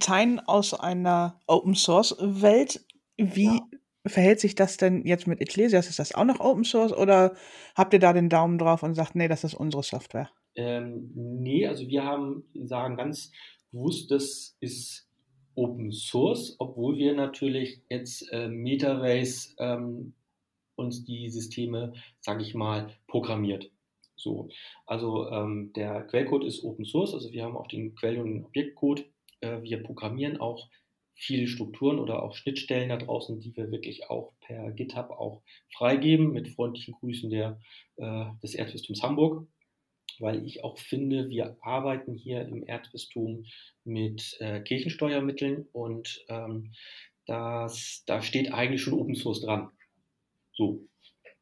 [0.00, 2.84] Teil aus einer Open Source Welt.
[3.16, 3.68] Wie Ja.
[4.06, 5.88] verhält sich das denn jetzt mit Ecclesias?
[5.88, 7.34] Ist das auch noch Open Source oder
[7.74, 10.30] habt ihr da den Daumen drauf und sagt, nee, das ist unsere Software?
[10.56, 13.32] Ähm, nee, also wir haben, sagen ganz
[13.72, 15.08] bewusst, das ist
[15.56, 20.14] Open Source, obwohl wir natürlich jetzt äh, Metabase ähm,
[20.76, 23.70] uns die Systeme, sage ich mal, programmiert.
[24.16, 24.48] So,
[24.86, 29.04] also ähm, der Quellcode ist Open Source, also wir haben auch den Quell- und Objektcode.
[29.40, 30.68] Äh, wir programmieren auch
[31.14, 36.32] viele Strukturen oder auch Schnittstellen da draußen, die wir wirklich auch per GitHub auch freigeben,
[36.32, 37.60] mit freundlichen Grüßen der,
[37.96, 39.46] äh, des Erzbistums Hamburg,
[40.18, 43.44] weil ich auch finde, wir arbeiten hier im Erzbistum
[43.84, 46.72] mit äh, Kirchensteuermitteln und ähm,
[47.26, 49.70] das, da steht eigentlich schon Open Source dran.
[50.52, 50.86] So.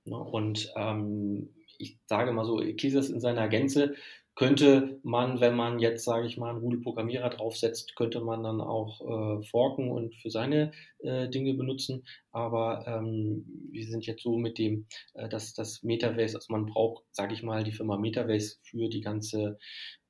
[0.04, 0.16] Ne?
[0.16, 3.94] Und ähm, ich sage mal so, Ecclesias in seiner Gänze
[4.34, 8.60] könnte man, wenn man jetzt, sage ich mal, einen Rudel Programmierer draufsetzt, könnte man dann
[8.60, 12.04] auch äh, forken und für seine äh, Dinge benutzen.
[12.30, 17.04] Aber ähm, wir sind jetzt so mit dem, äh, dass das Metaverse, also man braucht,
[17.10, 19.58] sage ich mal, die Firma Metaverse für die ganze,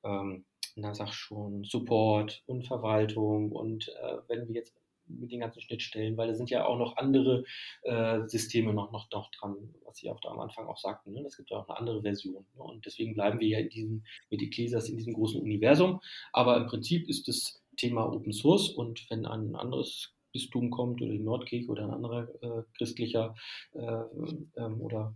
[0.03, 3.51] ähm, na sag schon, Support und Verwaltung.
[3.51, 4.73] Und äh, wenn wir jetzt
[5.07, 7.43] mit den ganzen Schnittstellen, weil da sind ja auch noch andere
[7.83, 11.13] äh, Systeme noch, noch, noch dran, was Sie auch da am Anfang auch sagten.
[11.13, 11.23] Ne?
[11.23, 12.45] Das gibt ja auch eine andere Version.
[12.55, 12.63] Ne?
[12.63, 15.99] Und deswegen bleiben wir ja in diesem, mit Ecclesias in diesem großen Universum.
[16.31, 21.11] Aber im Prinzip ist das Thema Open Source und wenn ein anderes Bistum kommt oder
[21.11, 23.35] die Nordkirche oder ein anderer äh, christlicher
[23.73, 24.03] äh,
[24.57, 25.15] ähm, oder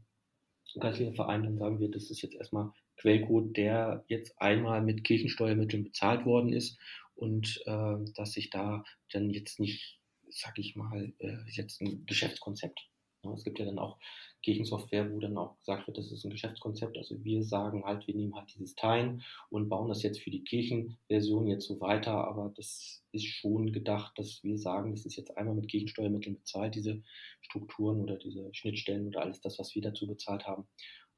[0.80, 5.84] geistlicher Verein, dann sagen wir, das ist jetzt erstmal Quellcode, der jetzt einmal mit Kirchensteuermitteln
[5.84, 6.80] bezahlt worden ist
[7.18, 10.00] und äh, dass sich da dann jetzt nicht,
[10.30, 12.88] sag ich mal, äh, jetzt ein Geschäftskonzept.
[13.24, 13.98] Ja, es gibt ja dann auch
[14.44, 16.96] Kirchensoftware, wo dann auch gesagt wird, das ist ein Geschäftskonzept.
[16.98, 20.44] Also wir sagen halt, wir nehmen halt dieses Teilen und bauen das jetzt für die
[20.44, 22.14] Kirchenversion jetzt so weiter.
[22.14, 26.76] Aber das ist schon gedacht, dass wir sagen, das ist jetzt einmal mit Kirchensteuermitteln bezahlt,
[26.76, 27.02] diese
[27.42, 30.68] Strukturen oder diese Schnittstellen oder alles das, was wir dazu bezahlt haben.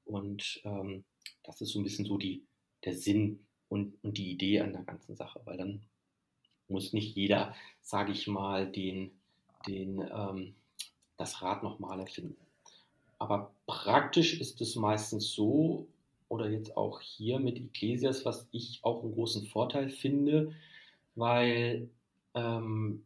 [0.05, 1.03] Und ähm,
[1.43, 2.47] das ist so ein bisschen so die,
[2.85, 5.81] der Sinn und, und die Idee an der ganzen Sache, weil dann
[6.67, 9.11] muss nicht jeder, sage ich mal, den,
[9.67, 10.55] den, ähm,
[11.17, 12.37] das Rad nochmal erfinden.
[13.17, 15.87] Aber praktisch ist es meistens so,
[16.29, 20.53] oder jetzt auch hier mit Ecclesias, was ich auch einen großen Vorteil finde,
[21.15, 21.89] weil
[22.35, 23.03] ähm,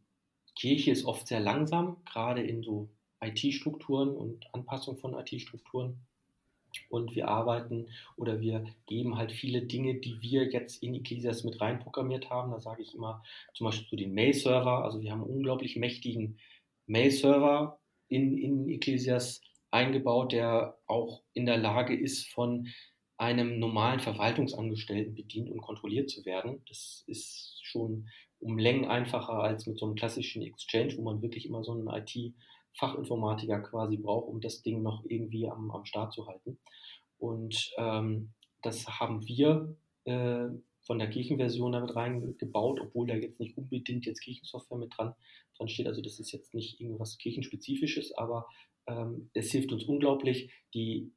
[0.55, 2.89] Kirche ist oft sehr langsam, gerade in so
[3.21, 5.97] IT-Strukturen und Anpassung von IT-Strukturen.
[6.89, 11.59] Und wir arbeiten oder wir geben halt viele Dinge, die wir jetzt in Ecclesias mit
[11.61, 12.51] reinprogrammiert haben.
[12.51, 14.83] Da sage ich immer zum Beispiel zu den Mail-Server.
[14.83, 16.39] Also wir haben einen unglaublich mächtigen
[16.87, 22.67] Mail-Server in, in Ecclesias eingebaut, der auch in der Lage ist, von
[23.17, 26.61] einem normalen Verwaltungsangestellten bedient und kontrolliert zu werden.
[26.67, 28.09] Das ist schon
[28.39, 31.87] um Längen einfacher als mit so einem klassischen Exchange, wo man wirklich immer so einen
[31.87, 32.33] IT-
[32.75, 36.57] Fachinformatiker quasi braucht, um das Ding noch irgendwie am, am Start zu halten.
[37.17, 40.47] Und ähm, das haben wir äh,
[40.81, 45.15] von der Kirchenversion damit reingebaut, obwohl da jetzt nicht unbedingt jetzt Kirchensoftware mit dran,
[45.57, 45.87] dran steht.
[45.87, 48.47] Also das ist jetzt nicht irgendwas Kirchenspezifisches, aber
[48.87, 51.11] ähm, es hilft uns unglaublich, die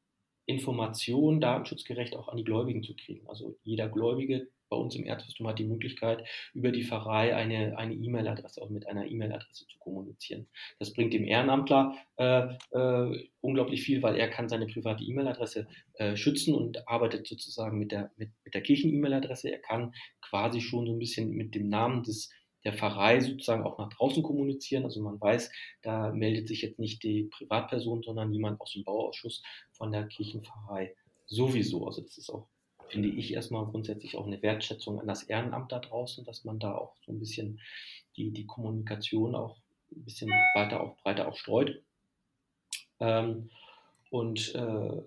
[0.47, 3.27] Information datenschutzgerecht auch an die Gläubigen zu kriegen.
[3.29, 7.95] Also jeder Gläubige bei uns im Erzbistum hat die Möglichkeit, über die Pfarrei eine, eine
[7.95, 10.49] E-Mail-Adresse, auch mit einer E-Mail-Adresse zu kommunizieren.
[10.79, 16.17] Das bringt dem Ehrenamtler äh, äh, unglaublich viel, weil er kann seine private E-Mail-Adresse äh,
[16.17, 19.51] schützen und arbeitet sozusagen mit der, mit, mit der Kirchen-E-Mail-Adresse.
[19.51, 22.31] Er kann quasi schon so ein bisschen mit dem Namen des
[22.67, 24.83] der Pfarrei sozusagen auch nach draußen kommunizieren.
[24.83, 25.53] Also man weiß,
[25.83, 30.93] da meldet sich jetzt nicht die Privatperson, sondern jemand aus dem Bauausschuss von der Kirchenpfarrei
[31.27, 31.87] sowieso.
[31.87, 32.49] Also das ist auch
[32.89, 36.75] finde ich erstmal grundsätzlich auch eine Wertschätzung an das Ehrenamt da draußen, dass man da
[36.75, 37.61] auch so ein bisschen
[38.17, 39.57] die, die Kommunikation auch
[39.93, 41.83] ein bisschen weiter auch breiter auch streut.
[43.01, 43.51] Ähm,
[44.11, 45.03] und äh,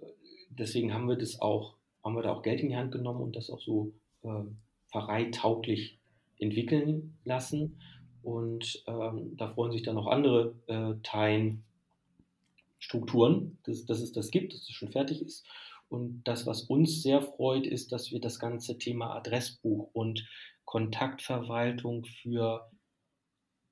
[0.49, 3.35] deswegen haben wir das auch, haben wir da auch Geld in die Hand genommen und
[3.35, 3.93] das auch so
[4.23, 4.43] äh,
[4.91, 5.98] pfarreitauglich
[6.39, 7.79] entwickeln lassen.
[8.23, 14.53] Und ähm, da freuen sich dann auch andere äh, Teilenstrukturen, dass, dass es das gibt,
[14.53, 15.45] dass es schon fertig ist.
[15.89, 20.27] Und das, was uns sehr freut, ist, dass wir das ganze Thema Adressbuch und
[20.65, 22.69] Kontaktverwaltung für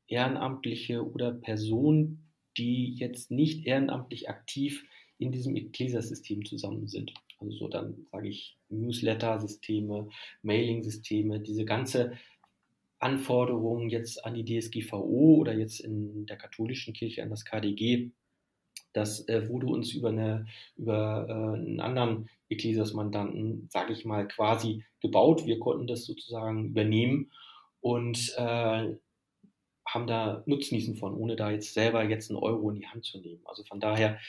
[0.08, 4.84] Ehrenamtliche oder Personen, die jetzt nicht ehrenamtlich aktiv
[5.20, 7.14] in diesem Ecclesia-System zusammen sind.
[7.40, 10.10] Also so dann sage ich Newsletter-Systeme,
[10.42, 12.18] Mailing-Systeme, diese ganze
[13.00, 18.12] Anforderungen jetzt an die DSGVO oder jetzt in der katholischen Kirche an das KDG
[18.98, 24.84] das äh, wurde uns über, eine, über äh, einen anderen Ecclesias-Mandanten, sage ich mal, quasi
[25.02, 25.46] gebaut.
[25.46, 27.32] Wir konnten das sozusagen übernehmen
[27.80, 28.96] und äh,
[29.88, 33.20] haben da Nutznießen von, ohne da jetzt selber jetzt einen Euro in die Hand zu
[33.20, 33.42] nehmen.
[33.46, 34.20] Also von daher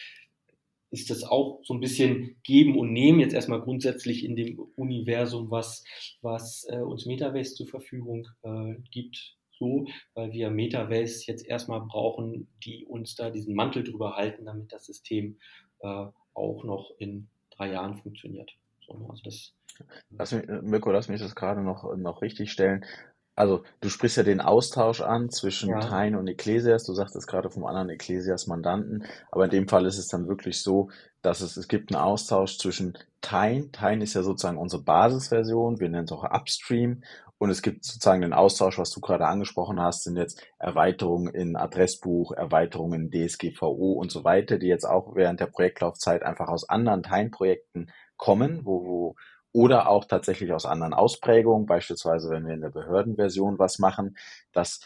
[0.91, 5.51] ist das auch so ein bisschen geben und nehmen jetzt erstmal grundsätzlich in dem Universum,
[5.51, 5.85] was,
[6.23, 12.49] was äh, uns Metaverse zur Verfügung äh, gibt, so, weil wir Metaverse jetzt erstmal brauchen,
[12.65, 15.39] die uns da diesen Mantel drüber halten, damit das System
[15.81, 18.51] äh, auch noch in drei Jahren funktioniert.
[18.87, 19.53] So, also das,
[20.11, 22.85] lass mich, äh, Mirko, lass mich das gerade noch, noch richtig stellen.
[23.39, 25.79] Also, du sprichst ja den Austausch an zwischen ja.
[25.79, 26.83] Tain und Ecclesias.
[26.83, 29.05] Du sagtest gerade vom anderen Ecclesias-Mandanten.
[29.31, 30.91] Aber in dem Fall ist es dann wirklich so,
[31.23, 33.71] dass es, es gibt einen Austausch zwischen Tain.
[33.71, 35.79] Tain ist ja sozusagen unsere Basisversion.
[35.79, 37.05] Wir nennen es auch Upstream.
[37.39, 41.55] Und es gibt sozusagen den Austausch, was du gerade angesprochen hast, sind jetzt Erweiterungen in
[41.55, 46.69] Adressbuch, Erweiterungen in DSGVO und so weiter, die jetzt auch während der Projektlaufzeit einfach aus
[46.69, 49.17] anderen Tain-Projekten kommen, wo, wo,
[49.59, 54.17] oder auch tatsächlich aus anderen Ausprägungen, beispielsweise wenn wir in der Behördenversion was machen,
[54.53, 54.79] das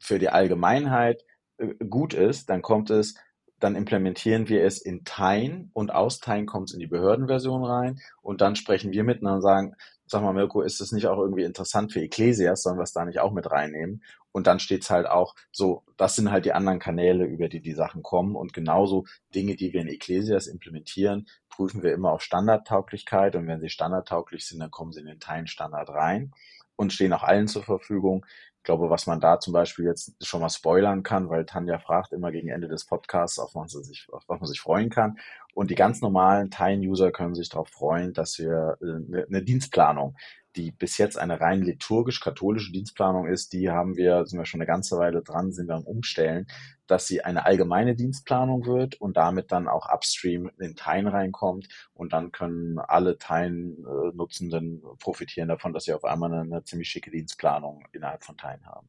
[0.00, 1.24] für die Allgemeinheit
[1.58, 3.14] äh, gut ist, dann kommt es,
[3.60, 8.00] dann implementieren wir es in Teilen und aus Teilen kommt es in die Behördenversion rein
[8.20, 11.44] und dann sprechen wir miteinander und sagen, sag mal Mirko, ist es nicht auch irgendwie
[11.44, 14.02] interessant für Ecclesias, sollen wir es da nicht auch mit reinnehmen?
[14.32, 17.72] Und dann steht's halt auch so, das sind halt die anderen Kanäle, über die die
[17.72, 23.34] Sachen kommen und genauso Dinge, die wir in Ecclesias implementieren, prüfen wir immer auf Standardtauglichkeit
[23.34, 26.32] und wenn sie standardtauglich sind, dann kommen sie in den Teilenstandard rein
[26.76, 28.26] und stehen auch allen zur Verfügung.
[28.58, 32.12] Ich glaube, was man da zum Beispiel jetzt schon mal spoilern kann, weil Tanja fragt
[32.12, 35.18] immer gegen Ende des Podcasts, auf was, man sich, auf was man sich freuen kann.
[35.56, 40.14] Und die ganz normalen Teilen-User können sich darauf freuen, dass wir eine, äh, eine Dienstplanung
[40.56, 44.66] die bis jetzt eine rein liturgisch-katholische Dienstplanung ist, die haben wir, sind wir schon eine
[44.66, 46.46] ganze Weile dran, sind wir am Umstellen,
[46.86, 52.12] dass sie eine allgemeine Dienstplanung wird und damit dann auch upstream in Teilen reinkommt und
[52.12, 57.84] dann können alle Teilen-Nutzenden profitieren davon, dass sie auf einmal eine, eine ziemlich schicke Dienstplanung
[57.92, 58.88] innerhalb von Teilen haben.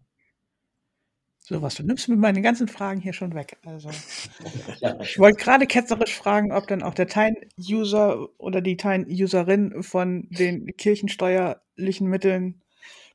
[1.49, 3.55] So was, du nimmst mir meine ganzen Fragen hier schon weg.
[3.65, 3.89] Also,
[5.01, 10.75] ich wollte gerade ketzerisch fragen, ob dann auch der Tine-User oder die Tine-Userin von den
[10.75, 12.62] kirchensteuerlichen Mitteln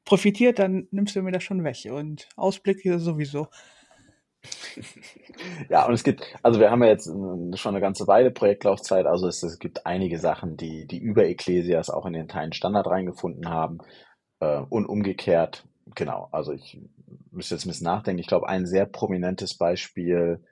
[0.07, 1.77] profitiert, dann nimmst du mir das schon weg.
[1.90, 3.49] Und Ausblick hier sowieso.
[5.68, 9.29] Ja, und es gibt, also wir haben ja jetzt schon eine ganze Weile Projektlaufzeit, also
[9.29, 13.49] es, es gibt einige Sachen, die, die über Ecclesias auch in den Teilen Standard reingefunden
[13.49, 13.79] haben
[14.40, 15.64] äh, und umgekehrt
[15.95, 16.79] genau, also ich
[17.31, 18.20] müsste jetzt ein bisschen nachdenken.
[18.20, 20.44] Ich glaube, ein sehr prominentes Beispiel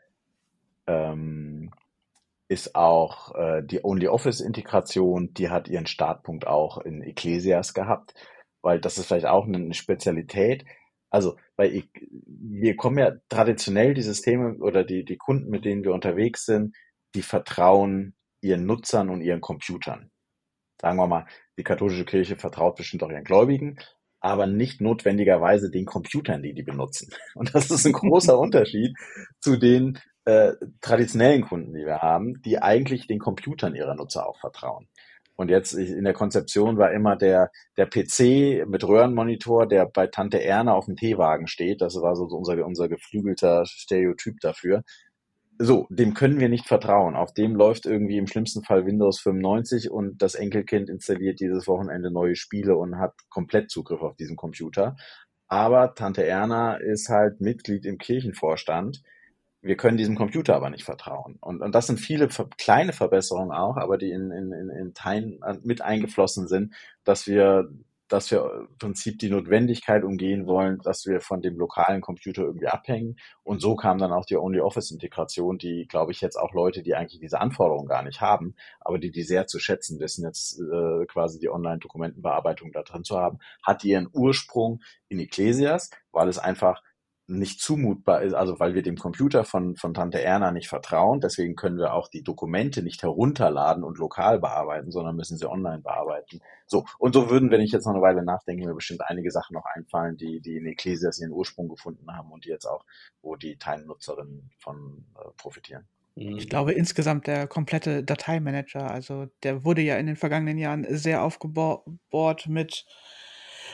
[0.86, 1.70] ähm,
[2.48, 5.34] ist auch äh, die OnlyOffice-Integration.
[5.34, 8.14] Die hat ihren Startpunkt auch in Ecclesias gehabt,
[8.62, 10.64] weil das ist vielleicht auch eine Spezialität.
[11.10, 15.92] Also, weil wir kommen ja traditionell die Systeme oder die, die Kunden, mit denen wir
[15.92, 16.76] unterwegs sind,
[17.14, 20.10] die vertrauen ihren Nutzern und ihren Computern.
[20.80, 21.26] Sagen wir mal,
[21.58, 23.78] die katholische Kirche vertraut bestimmt auch ihren Gläubigen,
[24.20, 27.10] aber nicht notwendigerweise den Computern, die die benutzen.
[27.34, 28.96] Und das ist ein großer Unterschied
[29.40, 34.38] zu den äh, traditionellen Kunden, die wir haben, die eigentlich den Computern ihrer Nutzer auch
[34.38, 34.88] vertrauen.
[35.36, 40.44] Und jetzt in der Konzeption war immer der, der PC mit Röhrenmonitor, der bei Tante
[40.44, 41.80] Erna auf dem Teewagen steht.
[41.80, 44.82] Das war so unser, unser geflügelter Stereotyp dafür
[45.62, 47.16] so, dem können wir nicht vertrauen.
[47.16, 52.10] Auf dem läuft irgendwie im schlimmsten Fall Windows 95 und das Enkelkind installiert dieses Wochenende
[52.10, 54.96] neue Spiele und hat komplett Zugriff auf diesen Computer.
[55.48, 59.02] Aber Tante Erna ist halt Mitglied im Kirchenvorstand.
[59.60, 61.36] Wir können diesem Computer aber nicht vertrauen.
[61.42, 65.40] Und, und das sind viele kleine Verbesserungen auch, aber die in, in, in, in Teilen
[65.62, 67.68] mit eingeflossen sind, dass wir
[68.10, 72.66] dass wir im Prinzip die Notwendigkeit umgehen wollen, dass wir von dem lokalen Computer irgendwie
[72.66, 73.16] abhängen.
[73.44, 77.20] Und so kam dann auch die Only-Office-Integration, die, glaube ich, jetzt auch Leute, die eigentlich
[77.20, 81.38] diese Anforderungen gar nicht haben, aber die die sehr zu schätzen wissen, jetzt äh, quasi
[81.38, 86.82] die Online-Dokumentenbearbeitung da drin zu haben, hat ihren Ursprung in Ecclesias, weil es einfach
[87.30, 91.20] nicht zumutbar ist, also weil wir dem Computer von, von Tante Erna nicht vertrauen.
[91.20, 95.80] Deswegen können wir auch die Dokumente nicht herunterladen und lokal bearbeiten, sondern müssen sie online
[95.82, 96.40] bearbeiten.
[96.66, 99.54] So, und so würden, wenn ich jetzt noch eine Weile nachdenke, mir bestimmt einige Sachen
[99.54, 102.84] noch einfallen, die, die in Ecclesias ihren Ursprung gefunden haben und die jetzt auch,
[103.22, 105.86] wo die Teilnutzerinnen von äh, profitieren.
[106.16, 106.36] Mhm.
[106.36, 111.22] Ich glaube insgesamt der komplette Dateimanager, also der wurde ja in den vergangenen Jahren sehr
[111.22, 112.84] aufgebaut mit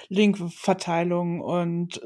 [0.09, 2.01] Linkverteilung und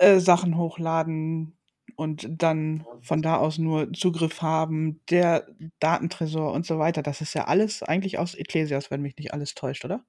[0.00, 1.58] äh, Sachen hochladen
[1.94, 5.46] und dann von da aus nur Zugriff haben, der
[5.78, 7.02] Datentresor und so weiter.
[7.02, 10.02] Das ist ja alles eigentlich aus Ecclesias, wenn mich nicht alles täuscht, oder?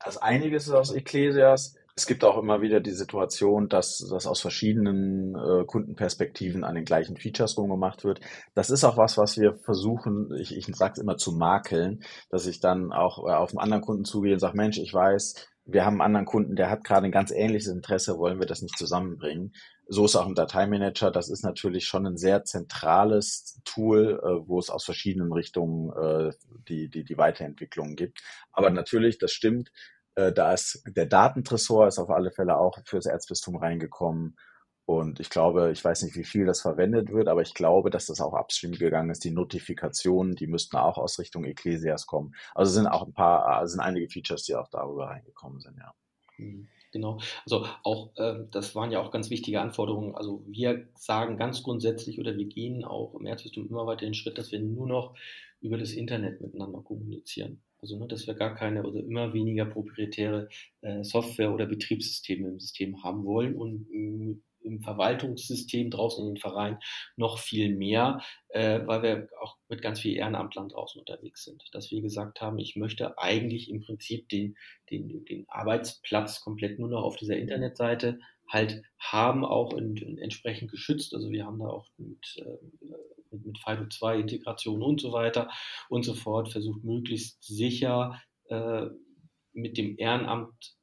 [0.00, 1.76] Also einiges ist aus Ecclesias.
[1.94, 6.84] Es gibt auch immer wieder die Situation, dass das aus verschiedenen äh, Kundenperspektiven an den
[6.84, 8.20] gleichen Features rumgemacht wird.
[8.54, 12.46] Das ist auch was, was wir versuchen, ich, ich sage es immer zu makeln, dass
[12.46, 15.84] ich dann auch äh, auf einen anderen Kunden zugehe und sage, Mensch, ich weiß, wir
[15.84, 18.78] haben einen anderen Kunden, der hat gerade ein ganz ähnliches Interesse, wollen wir das nicht
[18.78, 19.54] zusammenbringen.
[19.86, 21.10] So ist auch ein Dateimanager.
[21.10, 26.32] Das ist natürlich schon ein sehr zentrales Tool, äh, wo es aus verschiedenen Richtungen äh,
[26.68, 28.20] die, die, die Weiterentwicklungen gibt.
[28.50, 29.70] Aber natürlich, das stimmt,
[30.14, 34.36] äh, da ist der Datentresor ist auf alle Fälle auch fürs Erzbistum reingekommen.
[34.88, 38.06] Und ich glaube, ich weiß nicht, wie viel das verwendet wird, aber ich glaube, dass
[38.06, 39.22] das auch upstream gegangen ist.
[39.22, 42.34] Die Notifikationen, die müssten auch aus Richtung Ecclesias kommen.
[42.54, 45.92] Also sind auch ein paar, sind einige Features, die auch darüber reingekommen sind, ja.
[46.38, 47.20] Mhm, genau.
[47.44, 50.14] Also auch, äh, das waren ja auch ganz wichtige Anforderungen.
[50.14, 54.38] Also wir sagen ganz grundsätzlich oder wir gehen auch im Erzbistum immer weiter den Schritt,
[54.38, 55.14] dass wir nur noch
[55.60, 57.60] über das Internet miteinander kommunizieren.
[57.80, 60.48] Also, ne, dass wir gar keine oder immer weniger proprietäre
[60.80, 63.86] äh, Software oder Betriebssysteme im System haben wollen und
[64.60, 66.78] im Verwaltungssystem draußen in den Vereinen
[67.16, 71.62] noch viel mehr, äh, weil wir auch mit ganz viel Ehrenamtlern draußen unterwegs sind.
[71.72, 74.56] Dass wir gesagt haben, ich möchte eigentlich im Prinzip den,
[74.90, 80.70] den, den Arbeitsplatz komplett nur noch auf dieser Internetseite halt haben, auch in, in entsprechend
[80.70, 81.14] geschützt.
[81.14, 82.58] Also wir haben da auch mit, äh,
[83.30, 85.50] mit, mit FIDO 2 Integration und so weiter
[85.88, 88.86] und so fort versucht, möglichst sicher äh,
[89.52, 90.76] mit dem Ehrenamt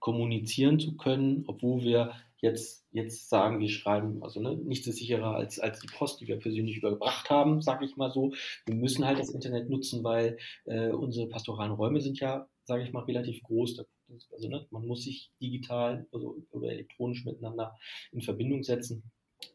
[0.00, 2.12] kommunizieren zu können, obwohl wir
[2.42, 6.26] jetzt, jetzt sagen, wir schreiben, also ne, nichts ist sicherer als, als die Post, die
[6.26, 8.34] wir persönlich überbracht haben, sage ich mal so.
[8.66, 10.36] Wir müssen halt das Internet nutzen, weil
[10.66, 13.84] äh, unsere pastoralen Räume sind ja, sage ich mal, relativ groß.
[14.32, 17.78] Also ne, man muss sich digital also, oder elektronisch miteinander
[18.10, 19.04] in Verbindung setzen.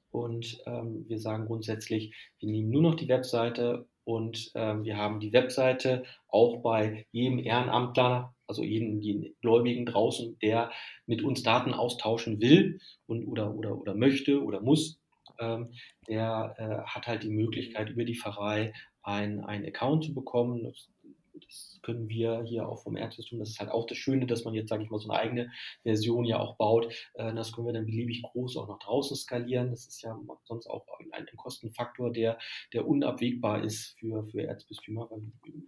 [0.09, 5.19] Und ähm, wir sagen grundsätzlich, wir nehmen nur noch die Webseite und ähm, wir haben
[5.19, 10.71] die Webseite auch bei jedem Ehrenamtler also jeden, jeden Gläubigen draußen, der
[11.05, 14.99] mit uns Daten austauschen will und oder, oder, oder möchte oder muss,
[15.39, 15.73] ähm,
[16.07, 18.73] der äh, hat halt die Möglichkeit, über die Pfarrei
[19.03, 20.63] einen Account zu bekommen.
[20.63, 20.89] Das,
[21.33, 23.39] das können wir hier auch vom Erzbistum.
[23.39, 25.51] Das ist halt auch das Schöne, dass man jetzt, sage ich mal, so eine eigene
[25.83, 26.93] Version ja auch baut.
[27.13, 29.71] Äh, das können wir dann beliebig groß auch nach draußen skalieren.
[29.71, 32.37] Das ist ja sonst auch ein, ein Kostenfaktor, der,
[32.73, 35.09] der unabwegbar ist für, für Erzbistümer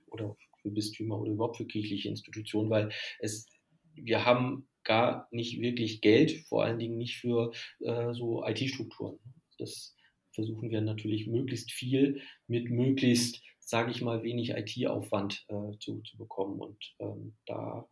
[0.07, 2.89] oder für Bistümer oder überhaupt für kirchliche Institutionen, weil
[3.19, 3.47] es,
[3.95, 9.19] wir haben gar nicht wirklich Geld, vor allen Dingen nicht für äh, so IT-Strukturen.
[9.57, 9.95] Das
[10.31, 16.17] versuchen wir natürlich möglichst viel mit möglichst, sage ich mal, wenig IT-Aufwand äh, zu, zu
[16.17, 16.59] bekommen.
[16.59, 17.87] Und ähm, da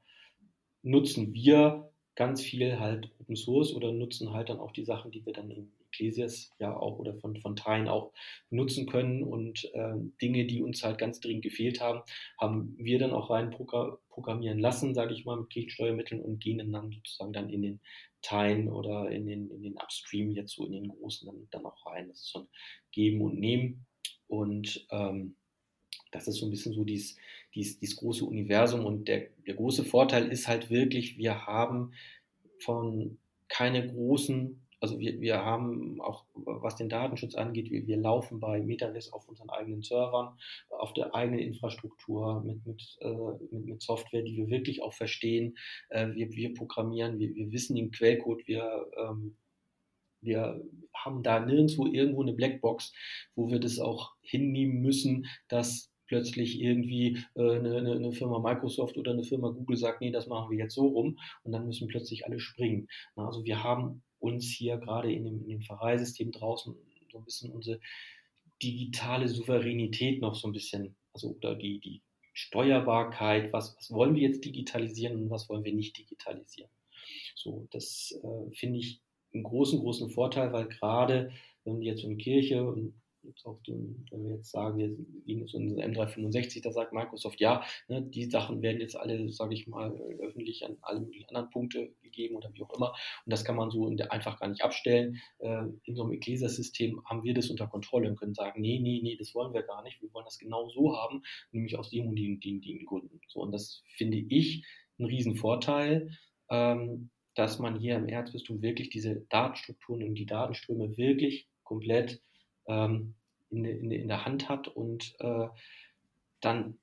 [0.81, 5.25] nutzen wir ganz viel halt Open Source oder nutzen halt dann auch die Sachen, die
[5.25, 8.13] wir dann in Ecclesias ja auch oder von, von Teilen auch
[8.49, 12.01] nutzen können und äh, Dinge, die uns halt ganz dringend gefehlt haben,
[12.39, 16.91] haben wir dann auch rein programmieren lassen, sage ich mal, mit Kirchensteuermitteln und gehen dann
[16.91, 17.79] sozusagen dann in den
[18.21, 21.85] Teilen oder in den, in den Upstream jetzt so in den großen dann, dann auch
[21.85, 22.07] rein.
[22.09, 22.47] Das ist so ein
[22.91, 23.85] Geben und Nehmen
[24.27, 25.35] und ähm,
[26.11, 27.17] das ist so ein bisschen so dieses,
[27.53, 31.93] dieses, dieses große Universum und der, der große Vorteil ist halt wirklich, wir haben
[32.59, 33.17] von
[33.49, 38.61] keine großen also wir, wir haben auch, was den Datenschutz angeht, wir, wir laufen bei
[38.61, 40.37] Metavis auf unseren eigenen Servern,
[40.69, 43.15] auf der eigenen Infrastruktur mit, mit, äh,
[43.51, 45.57] mit, mit, Software, die wir wirklich auch verstehen.
[45.89, 49.35] Äh, wir, wir programmieren, wir, wir wissen den Quellcode, wir, ähm,
[50.21, 50.61] wir
[50.93, 52.93] haben da nirgendwo irgendwo eine Blackbox,
[53.35, 59.11] wo wir das auch hinnehmen müssen, dass plötzlich irgendwie äh, eine, eine, Firma Microsoft oder
[59.11, 62.25] eine Firma Google sagt, nee, das machen wir jetzt so rum und dann müssen plötzlich
[62.25, 62.87] alle springen.
[63.15, 66.75] Also wir haben uns hier gerade in dem, in dem Pfarreisystem draußen
[67.11, 67.79] so ein bisschen unsere
[68.61, 72.01] digitale Souveränität noch so ein bisschen, also oder die, die
[72.33, 76.69] Steuerbarkeit, was, was wollen wir jetzt digitalisieren und was wollen wir nicht digitalisieren.
[77.35, 79.01] So, das äh, finde ich
[79.33, 81.31] einen großen, großen Vorteil, weil gerade
[81.63, 82.93] wenn wir jetzt in Kirche und
[83.27, 84.87] jetzt auf dem, wenn wir jetzt sagen, wir
[85.25, 89.53] liegen jetzt in M365, da sagt Microsoft, ja, ne, die Sachen werden jetzt alle, sage
[89.53, 92.93] ich mal, öffentlich an alle möglichen anderen Punkte gegeben oder wie auch immer.
[93.25, 95.19] Und das kann man so einfach gar nicht abstellen.
[95.39, 99.01] Äh, in so einem Ecclesia-System haben wir das unter Kontrolle und können sagen, nee, nee,
[99.03, 100.01] nee, das wollen wir gar nicht.
[100.01, 101.21] Wir wollen das genau so haben,
[101.51, 103.21] nämlich aus dem und den, den, den Gründen.
[103.27, 104.65] So, und das finde ich
[104.97, 106.11] einen riesen Vorteil.
[106.49, 112.19] Ähm, dass man hier im Erzbistum wirklich diese Datenstrukturen und die Datenströme wirklich komplett
[112.67, 113.13] ähm,
[113.49, 115.47] in, in, in, der Hand hat und äh,
[116.41, 116.77] dann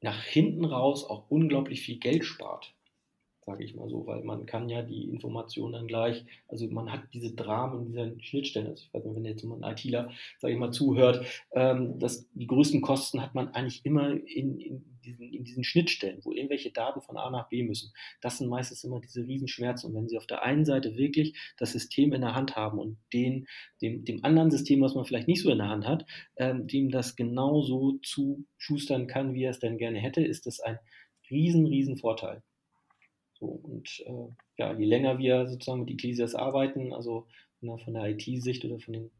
[0.00, 2.74] nach hinten raus auch unglaublich viel Geld spart
[3.50, 7.02] sage ich mal so, weil man kann ja die Informationen dann gleich, also man hat
[7.12, 10.54] diese Dramen in dieser Schnittstellen, also ich weiß nicht, wenn jetzt mal ein ITler, sage
[10.54, 15.32] ich mal, zuhört, ähm, dass die größten Kosten hat man eigentlich immer in, in, diesen,
[15.32, 17.92] in diesen Schnittstellen, wo irgendwelche Daten von A nach B müssen.
[18.20, 21.72] Das sind meistens immer diese Riesenschmerzen und wenn Sie auf der einen Seite wirklich das
[21.72, 23.46] System in der Hand haben und den,
[23.80, 26.90] dem, dem anderen System, was man vielleicht nicht so in der Hand hat, ähm, dem
[26.90, 30.78] das genauso zuschustern kann, wie er es denn gerne hätte, ist das ein
[31.30, 32.42] riesen, riesen Vorteil.
[33.34, 37.26] So, und äh, ja, je länger wir sozusagen mit Ecclesias arbeiten, also
[37.60, 39.10] von der IT-Sicht oder von den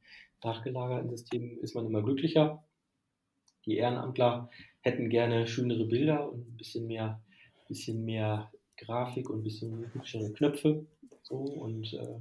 [0.42, 2.64] nachgelagerten Systemen, ist man immer glücklicher.
[3.66, 4.50] Die Ehrenamtler
[4.80, 7.22] hätten gerne schönere Bilder und ein bisschen mehr,
[7.68, 10.86] bisschen mehr Grafik und ein bisschen hübschere Knöpfe.
[11.22, 12.20] So, und äh,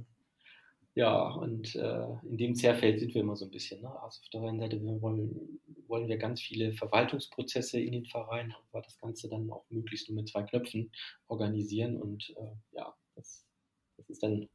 [0.94, 3.80] ja, und äh, in dem Zerrfeld sind wir immer so ein bisschen.
[3.80, 3.88] Ne?
[4.02, 8.82] Also auf der einen Seite wollen, wollen wir ganz viele Verwaltungsprozesse in den Vereinen, aber
[8.82, 10.90] das Ganze dann auch möglichst nur mit zwei Knöpfen
[11.28, 11.96] organisieren.
[11.96, 13.46] Und äh, ja, das,
[13.96, 14.48] das, ist dann,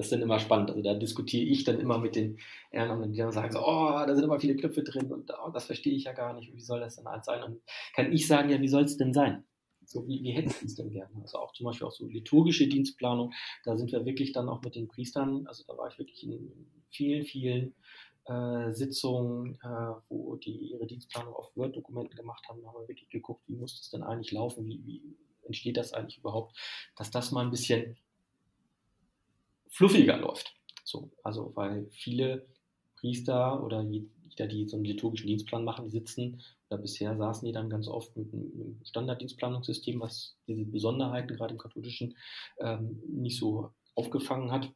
[0.00, 0.70] das ist dann immer spannend.
[0.70, 2.38] Also da diskutiere ich dann immer mit den
[2.70, 5.66] Ehrenamtlichen, die dann sagen so, oh, da sind immer viele Knöpfe drin und oh, das
[5.66, 6.54] verstehe ich ja gar nicht.
[6.54, 7.42] Wie soll das denn alles sein?
[7.42, 7.60] Und
[7.94, 9.44] kann ich sagen, ja, wie soll es denn sein?
[9.84, 11.10] So, wie, wie hätten Sie es denn gerne?
[11.20, 13.32] Also auch zum Beispiel auch so liturgische Dienstplanung,
[13.64, 16.50] da sind wir wirklich dann auch mit den Priestern, also da war ich wirklich in
[16.88, 17.74] vielen, vielen
[18.24, 23.10] äh, Sitzungen, äh, wo die ihre Dienstplanung auf Word-Dokumenten gemacht haben, da haben wir wirklich
[23.10, 26.56] geguckt, wie muss das denn eigentlich laufen, wie, wie entsteht das eigentlich überhaupt,
[26.96, 27.98] dass das mal ein bisschen
[29.70, 30.54] fluffiger läuft.
[30.84, 32.46] So, also weil viele
[32.96, 37.52] Priester oder jeder, die so einen liturgischen Dienstplan machen, die sitzen oder bisher saßen die
[37.52, 42.16] dann ganz oft mit einem Standarddienstplanungssystem, was diese Besonderheiten gerade im katholischen
[42.58, 44.66] ähm, nicht so aufgefangen hat.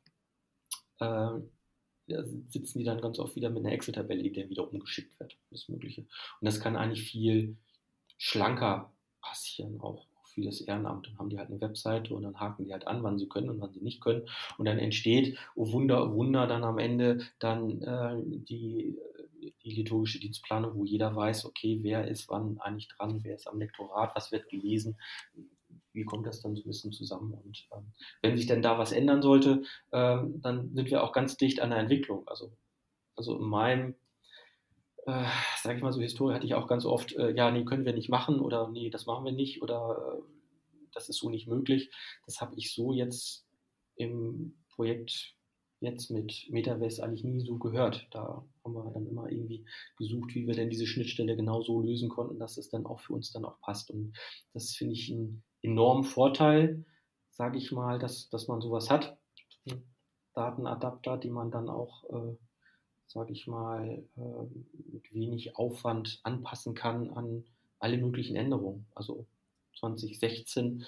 [0.99, 1.41] Äh,
[2.07, 5.39] da sitzen die dann ganz oft wieder mit einer Excel-Tabelle, die dann wieder umgeschickt wird.
[5.51, 6.03] Das Mögliche.
[6.03, 7.57] Und das kann eigentlich viel
[8.19, 10.07] schlanker passieren, auch
[10.43, 11.07] das Ehrenamt.
[11.07, 13.51] Dann haben die halt eine Webseite und dann haken die halt an, wann sie können
[13.51, 14.23] und wann sie nicht können.
[14.59, 18.97] Und dann entsteht, oh Wunder, oh Wunder, dann am Ende dann äh, die
[19.65, 23.59] die liturgische Dienstplanung, wo jeder weiß, okay, wer ist wann eigentlich dran, wer ist am
[23.59, 24.97] Lektorat, was wird gelesen,
[25.93, 27.33] wie kommt das dann so ein bisschen zusammen.
[27.33, 29.63] Und ähm, wenn sich denn da was ändern sollte,
[29.93, 32.27] ähm, dann sind wir auch ganz dicht an der Entwicklung.
[32.27, 32.53] Also,
[33.17, 33.95] also in meinem,
[35.07, 35.25] äh,
[35.63, 37.95] sage ich mal so, Historie hatte ich auch ganz oft, äh, ja, nee, können wir
[37.95, 40.23] nicht machen oder nee, das machen wir nicht oder äh,
[40.93, 41.91] das ist so nicht möglich.
[42.27, 43.47] Das habe ich so jetzt
[43.97, 45.35] im Projekt
[45.81, 48.09] jetzt mit Metaverse eigentlich nie so gehört.
[48.11, 49.67] Da haben wir dann immer irgendwie
[49.99, 53.13] gesucht, wie wir denn diese Schnittstelle genau so lösen konnten, dass es dann auch für
[53.13, 53.91] uns dann auch passt.
[53.91, 54.17] Und
[54.53, 56.85] das finde ich einen enormen Vorteil,
[57.31, 59.19] sage ich mal, dass, dass man sowas hat.
[60.35, 62.37] Datenadapter, die man dann auch, äh,
[63.07, 67.45] sage ich mal, äh, mit wenig Aufwand anpassen kann an
[67.79, 68.87] alle möglichen Änderungen.
[68.95, 69.27] Also
[69.79, 70.85] 2016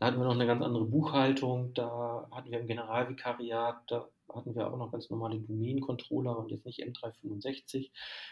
[0.00, 4.54] da hatten wir noch eine ganz andere Buchhaltung, da hatten wir im Generalvikariat, da hatten
[4.54, 7.90] wir auch noch ganz normale Domain-Controller und jetzt nicht M365.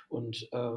[0.09, 0.71] Und äh,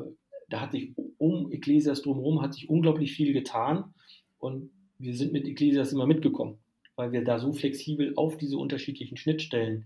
[0.49, 3.93] da hat sich um Ecclesias drumherum hat sich unglaublich viel getan
[4.37, 4.69] und
[4.99, 6.57] wir sind mit Ecclesias immer mitgekommen,
[6.97, 9.85] weil wir da so flexibel auf diese unterschiedlichen Schnittstellen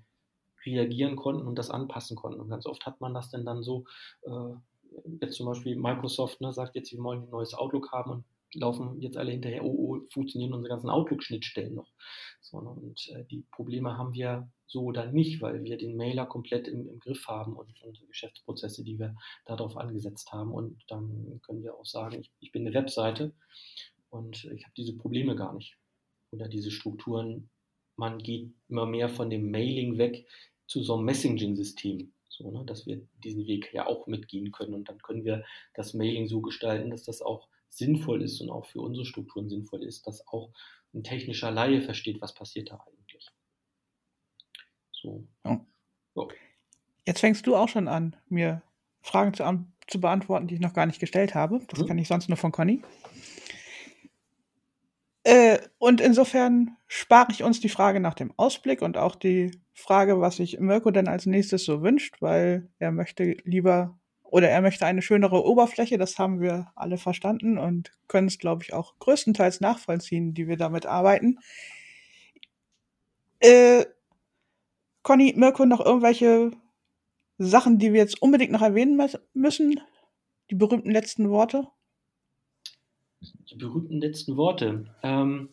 [0.66, 2.40] reagieren konnten und das anpassen konnten.
[2.40, 3.86] Und ganz oft hat man das denn dann so,
[4.24, 4.54] äh,
[5.22, 9.02] jetzt zum Beispiel Microsoft ne, sagt jetzt, wir wollen ein neues Outlook haben und laufen
[9.02, 11.92] jetzt alle hinterher, oh, oh funktionieren unsere ganzen Outlook-Schnittstellen noch.
[12.42, 12.70] So, ne?
[12.70, 16.88] Und äh, die Probleme haben wir so oder nicht, weil wir den Mailer komplett im,
[16.88, 20.52] im Griff haben und unsere Geschäftsprozesse, die wir darauf angesetzt haben.
[20.52, 23.34] Und dann können wir auch sagen, ich, ich bin eine Webseite
[24.10, 25.78] und ich habe diese Probleme gar nicht.
[26.32, 27.50] Oder diese Strukturen,
[27.96, 30.26] man geht immer mehr von dem Mailing weg
[30.68, 32.12] zu so einem Messaging-System.
[32.30, 34.74] So, ne, dass wir diesen Weg ja auch mitgehen können.
[34.74, 38.66] Und dann können wir das Mailing so gestalten, dass das auch sinnvoll ist und auch
[38.66, 40.52] für unsere Strukturen sinnvoll ist, dass auch
[40.94, 43.30] ein technischer Laie versteht, was passiert da eigentlich.
[44.92, 45.28] So.
[45.46, 45.66] Ja.
[46.14, 46.30] so.
[47.06, 48.62] Jetzt fängst du auch schon an, mir
[49.02, 49.44] Fragen zu,
[49.88, 51.62] zu, beantworten, die ich noch gar nicht gestellt habe.
[51.68, 51.86] Das mhm.
[51.86, 52.82] kann ich sonst nur von Conny.
[55.24, 60.22] Äh, und insofern spare ich uns die Frage nach dem Ausblick und auch die Frage,
[60.22, 64.86] was sich Mirko denn als nächstes so wünscht, weil er möchte lieber oder er möchte
[64.86, 69.62] eine schönere Oberfläche, das haben wir alle verstanden und können es, glaube ich, auch größtenteils
[69.62, 71.40] nachvollziehen, die wir damit arbeiten.
[73.40, 73.86] Äh,
[75.04, 76.52] Conny, Mirko, noch irgendwelche
[77.38, 79.00] Sachen, die wir jetzt unbedingt noch erwähnen
[79.34, 79.80] müssen?
[80.50, 81.68] Die berühmten letzten Worte?
[83.22, 84.96] Die berühmten letzten Worte.
[85.04, 85.50] Ähm,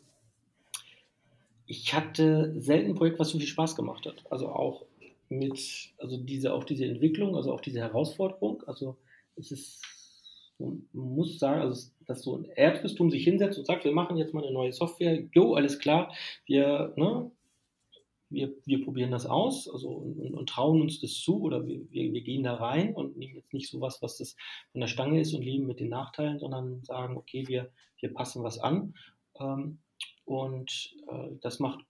[1.73, 4.23] ich hatte selten ein Projekt, was so viel Spaß gemacht hat.
[4.29, 4.85] Also auch
[5.31, 5.59] mit,
[5.97, 8.63] also diese, auch diese Entwicklung, also auch diese Herausforderung.
[8.67, 8.99] Also
[9.37, 9.83] es ist,
[10.59, 14.35] man muss sagen, also dass so ein Erdbistum sich hinsetzt und sagt, wir machen jetzt
[14.35, 16.15] mal eine neue Software, jo, alles klar,
[16.45, 17.31] wir, ne,
[18.29, 21.91] wir, wir probieren das aus also, und, und, und trauen uns das zu oder wir,
[21.91, 24.37] wir, wir, gehen da rein und nehmen jetzt nicht sowas, was das
[24.73, 28.43] von der Stange ist und leben mit den Nachteilen, sondern sagen, okay, wir, wir passen
[28.43, 28.93] was an.
[29.41, 29.79] Ähm,
[30.25, 31.85] und äh, das macht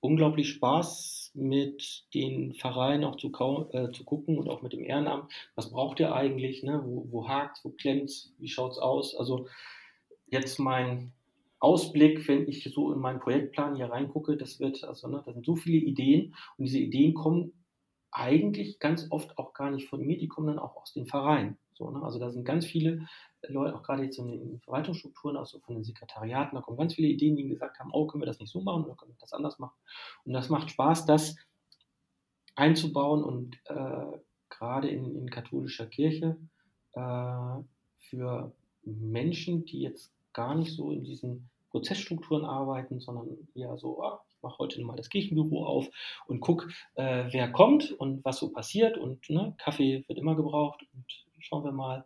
[0.00, 3.28] unglaublich Spaß, mit den Vereinen auch zu,
[3.72, 5.32] äh, zu gucken und auch mit dem Ehrenamt.
[5.54, 6.62] Was braucht ihr eigentlich?
[6.62, 6.82] Ne?
[6.84, 9.16] Wo, wo hakt wo klemmt wie schaut es aus?
[9.16, 9.48] Also
[10.26, 11.12] jetzt mein
[11.58, 15.46] Ausblick, wenn ich so in meinen Projektplan hier reingucke, das wird, also, ne, da sind
[15.46, 17.52] so viele Ideen und diese Ideen kommen
[18.12, 21.56] eigentlich ganz oft auch gar nicht von mir, die kommen dann auch aus den Vereinen.
[21.74, 22.02] So, ne?
[22.02, 23.06] Also da sind ganz viele
[23.48, 27.08] Leute, auch gerade jetzt in den Verwaltungsstrukturen, also von den Sekretariaten, da kommen ganz viele
[27.08, 29.32] Ideen, die gesagt haben, oh, können wir das nicht so machen oder können wir das
[29.32, 29.76] anders machen.
[30.24, 31.36] Und das macht Spaß, das
[32.54, 34.18] einzubauen und äh,
[34.48, 36.36] gerade in, in katholischer Kirche
[36.92, 37.62] äh,
[37.98, 38.52] für
[38.84, 44.42] Menschen, die jetzt gar nicht so in diesen Prozessstrukturen arbeiten, sondern eher so, ah, ich
[44.42, 45.88] mache heute mal das Kirchenbüro auf
[46.26, 48.96] und gucke, äh, wer kommt und was so passiert.
[48.96, 51.04] Und ne, Kaffee wird immer gebraucht und
[51.44, 52.04] schauen wir mal.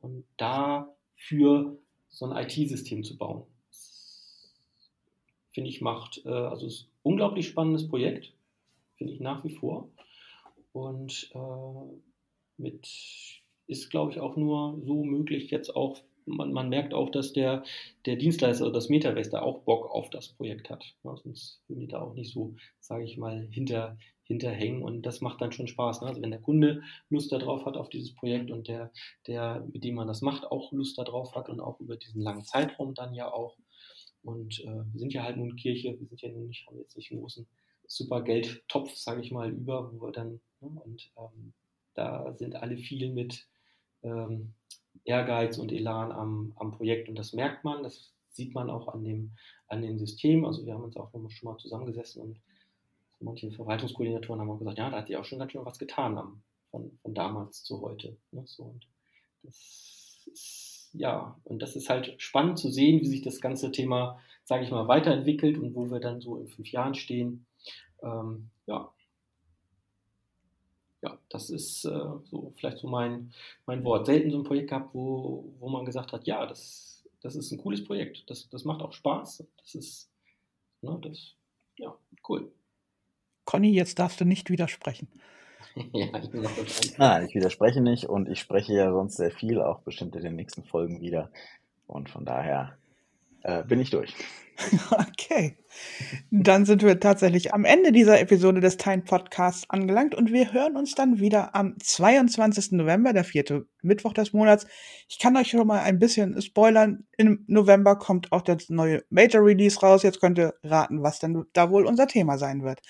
[0.00, 1.76] Und dafür
[2.08, 3.44] so ein IT-System zu bauen,
[5.52, 8.32] finde ich, macht, äh, also ist ein unglaublich spannendes Projekt,
[8.96, 9.88] finde ich nach wie vor.
[10.72, 11.98] Und äh,
[12.56, 12.88] mit
[13.66, 17.64] ist, glaube ich, auch nur so möglich jetzt auch man, man, merkt auch, dass der,
[18.06, 20.94] der Dienstleister oder das Metaverse da auch Bock auf das Projekt hat.
[21.02, 23.96] Ja, sonst würden die da auch nicht so, sage ich mal, hinter,
[24.28, 26.02] hinterhängen und das macht dann schon Spaß.
[26.02, 26.08] Ne?
[26.08, 28.92] Also wenn der Kunde Lust darauf hat auf dieses Projekt und der,
[29.26, 32.44] der, mit dem man das macht, auch Lust darauf hat und auch über diesen langen
[32.44, 33.56] Zeitraum dann ja auch.
[34.22, 36.96] Und äh, wir sind ja halt nun Kirche, wir sind ja nun nicht, haben jetzt
[36.96, 37.46] nicht einen großen
[37.86, 40.80] super Geldtopf, sage ich mal, über, wo wir dann, ne?
[40.84, 41.54] und ähm,
[41.94, 43.46] da sind alle viel mit
[44.02, 44.52] ähm,
[45.04, 47.08] Ehrgeiz und Elan am, am Projekt.
[47.08, 49.32] Und das merkt man, das sieht man auch an dem,
[49.68, 50.44] an dem System.
[50.44, 52.40] Also wir haben uns auch schon mal zusammengesessen und
[53.20, 56.18] manche Verwaltungskoordinatoren haben auch gesagt, ja, da hat die auch schon ganz schön was getan
[56.18, 58.16] am, von, von damals zu heute.
[58.32, 58.42] Ne?
[58.46, 58.86] So, und
[59.42, 64.20] das ist, ja, und das ist halt spannend zu sehen, wie sich das ganze Thema,
[64.44, 67.46] sage ich mal, weiterentwickelt und wo wir dann so in fünf Jahren stehen.
[68.02, 68.92] Ähm, ja,
[71.02, 71.90] ja, das ist äh,
[72.24, 73.32] so vielleicht so mein,
[73.66, 74.06] mein Wort.
[74.06, 77.58] Selten so ein Projekt gehabt, wo, wo man gesagt hat, ja, das, das ist ein
[77.58, 78.28] cooles Projekt.
[78.28, 79.46] Das, das macht auch Spaß.
[79.58, 80.10] Das ist,
[80.82, 81.34] ne, das,
[81.76, 81.96] ja,
[82.28, 82.50] cool.
[83.48, 85.08] Conny, jetzt darfst du nicht widersprechen.
[85.94, 90.14] ja, ich, ah, ich widerspreche nicht und ich spreche ja sonst sehr viel, auch bestimmt
[90.16, 91.30] in den nächsten Folgen wieder.
[91.86, 92.76] Und von daher
[93.44, 94.14] äh, bin ich durch.
[94.90, 95.56] Okay.
[96.32, 100.76] Dann sind wir tatsächlich am Ende dieser Episode des Time Podcasts angelangt und wir hören
[100.76, 102.72] uns dann wieder am 22.
[102.72, 104.66] November, der vierte Mittwoch des Monats.
[105.08, 107.06] Ich kann euch schon mal ein bisschen spoilern.
[107.16, 110.02] Im November kommt auch das neue Major Release raus.
[110.02, 112.80] Jetzt könnt ihr raten, was denn da wohl unser Thema sein wird.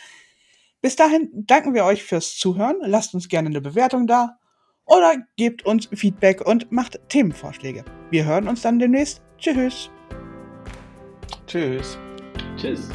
[0.81, 2.77] Bis dahin danken wir euch fürs Zuhören.
[2.83, 4.39] Lasst uns gerne eine Bewertung da
[4.87, 7.85] oder gebt uns Feedback und macht Themenvorschläge.
[8.11, 9.23] Wir hören uns dann demnächst.
[9.39, 9.91] Tschüss.
[11.47, 11.99] Tschüss.
[12.57, 12.89] Tschüss.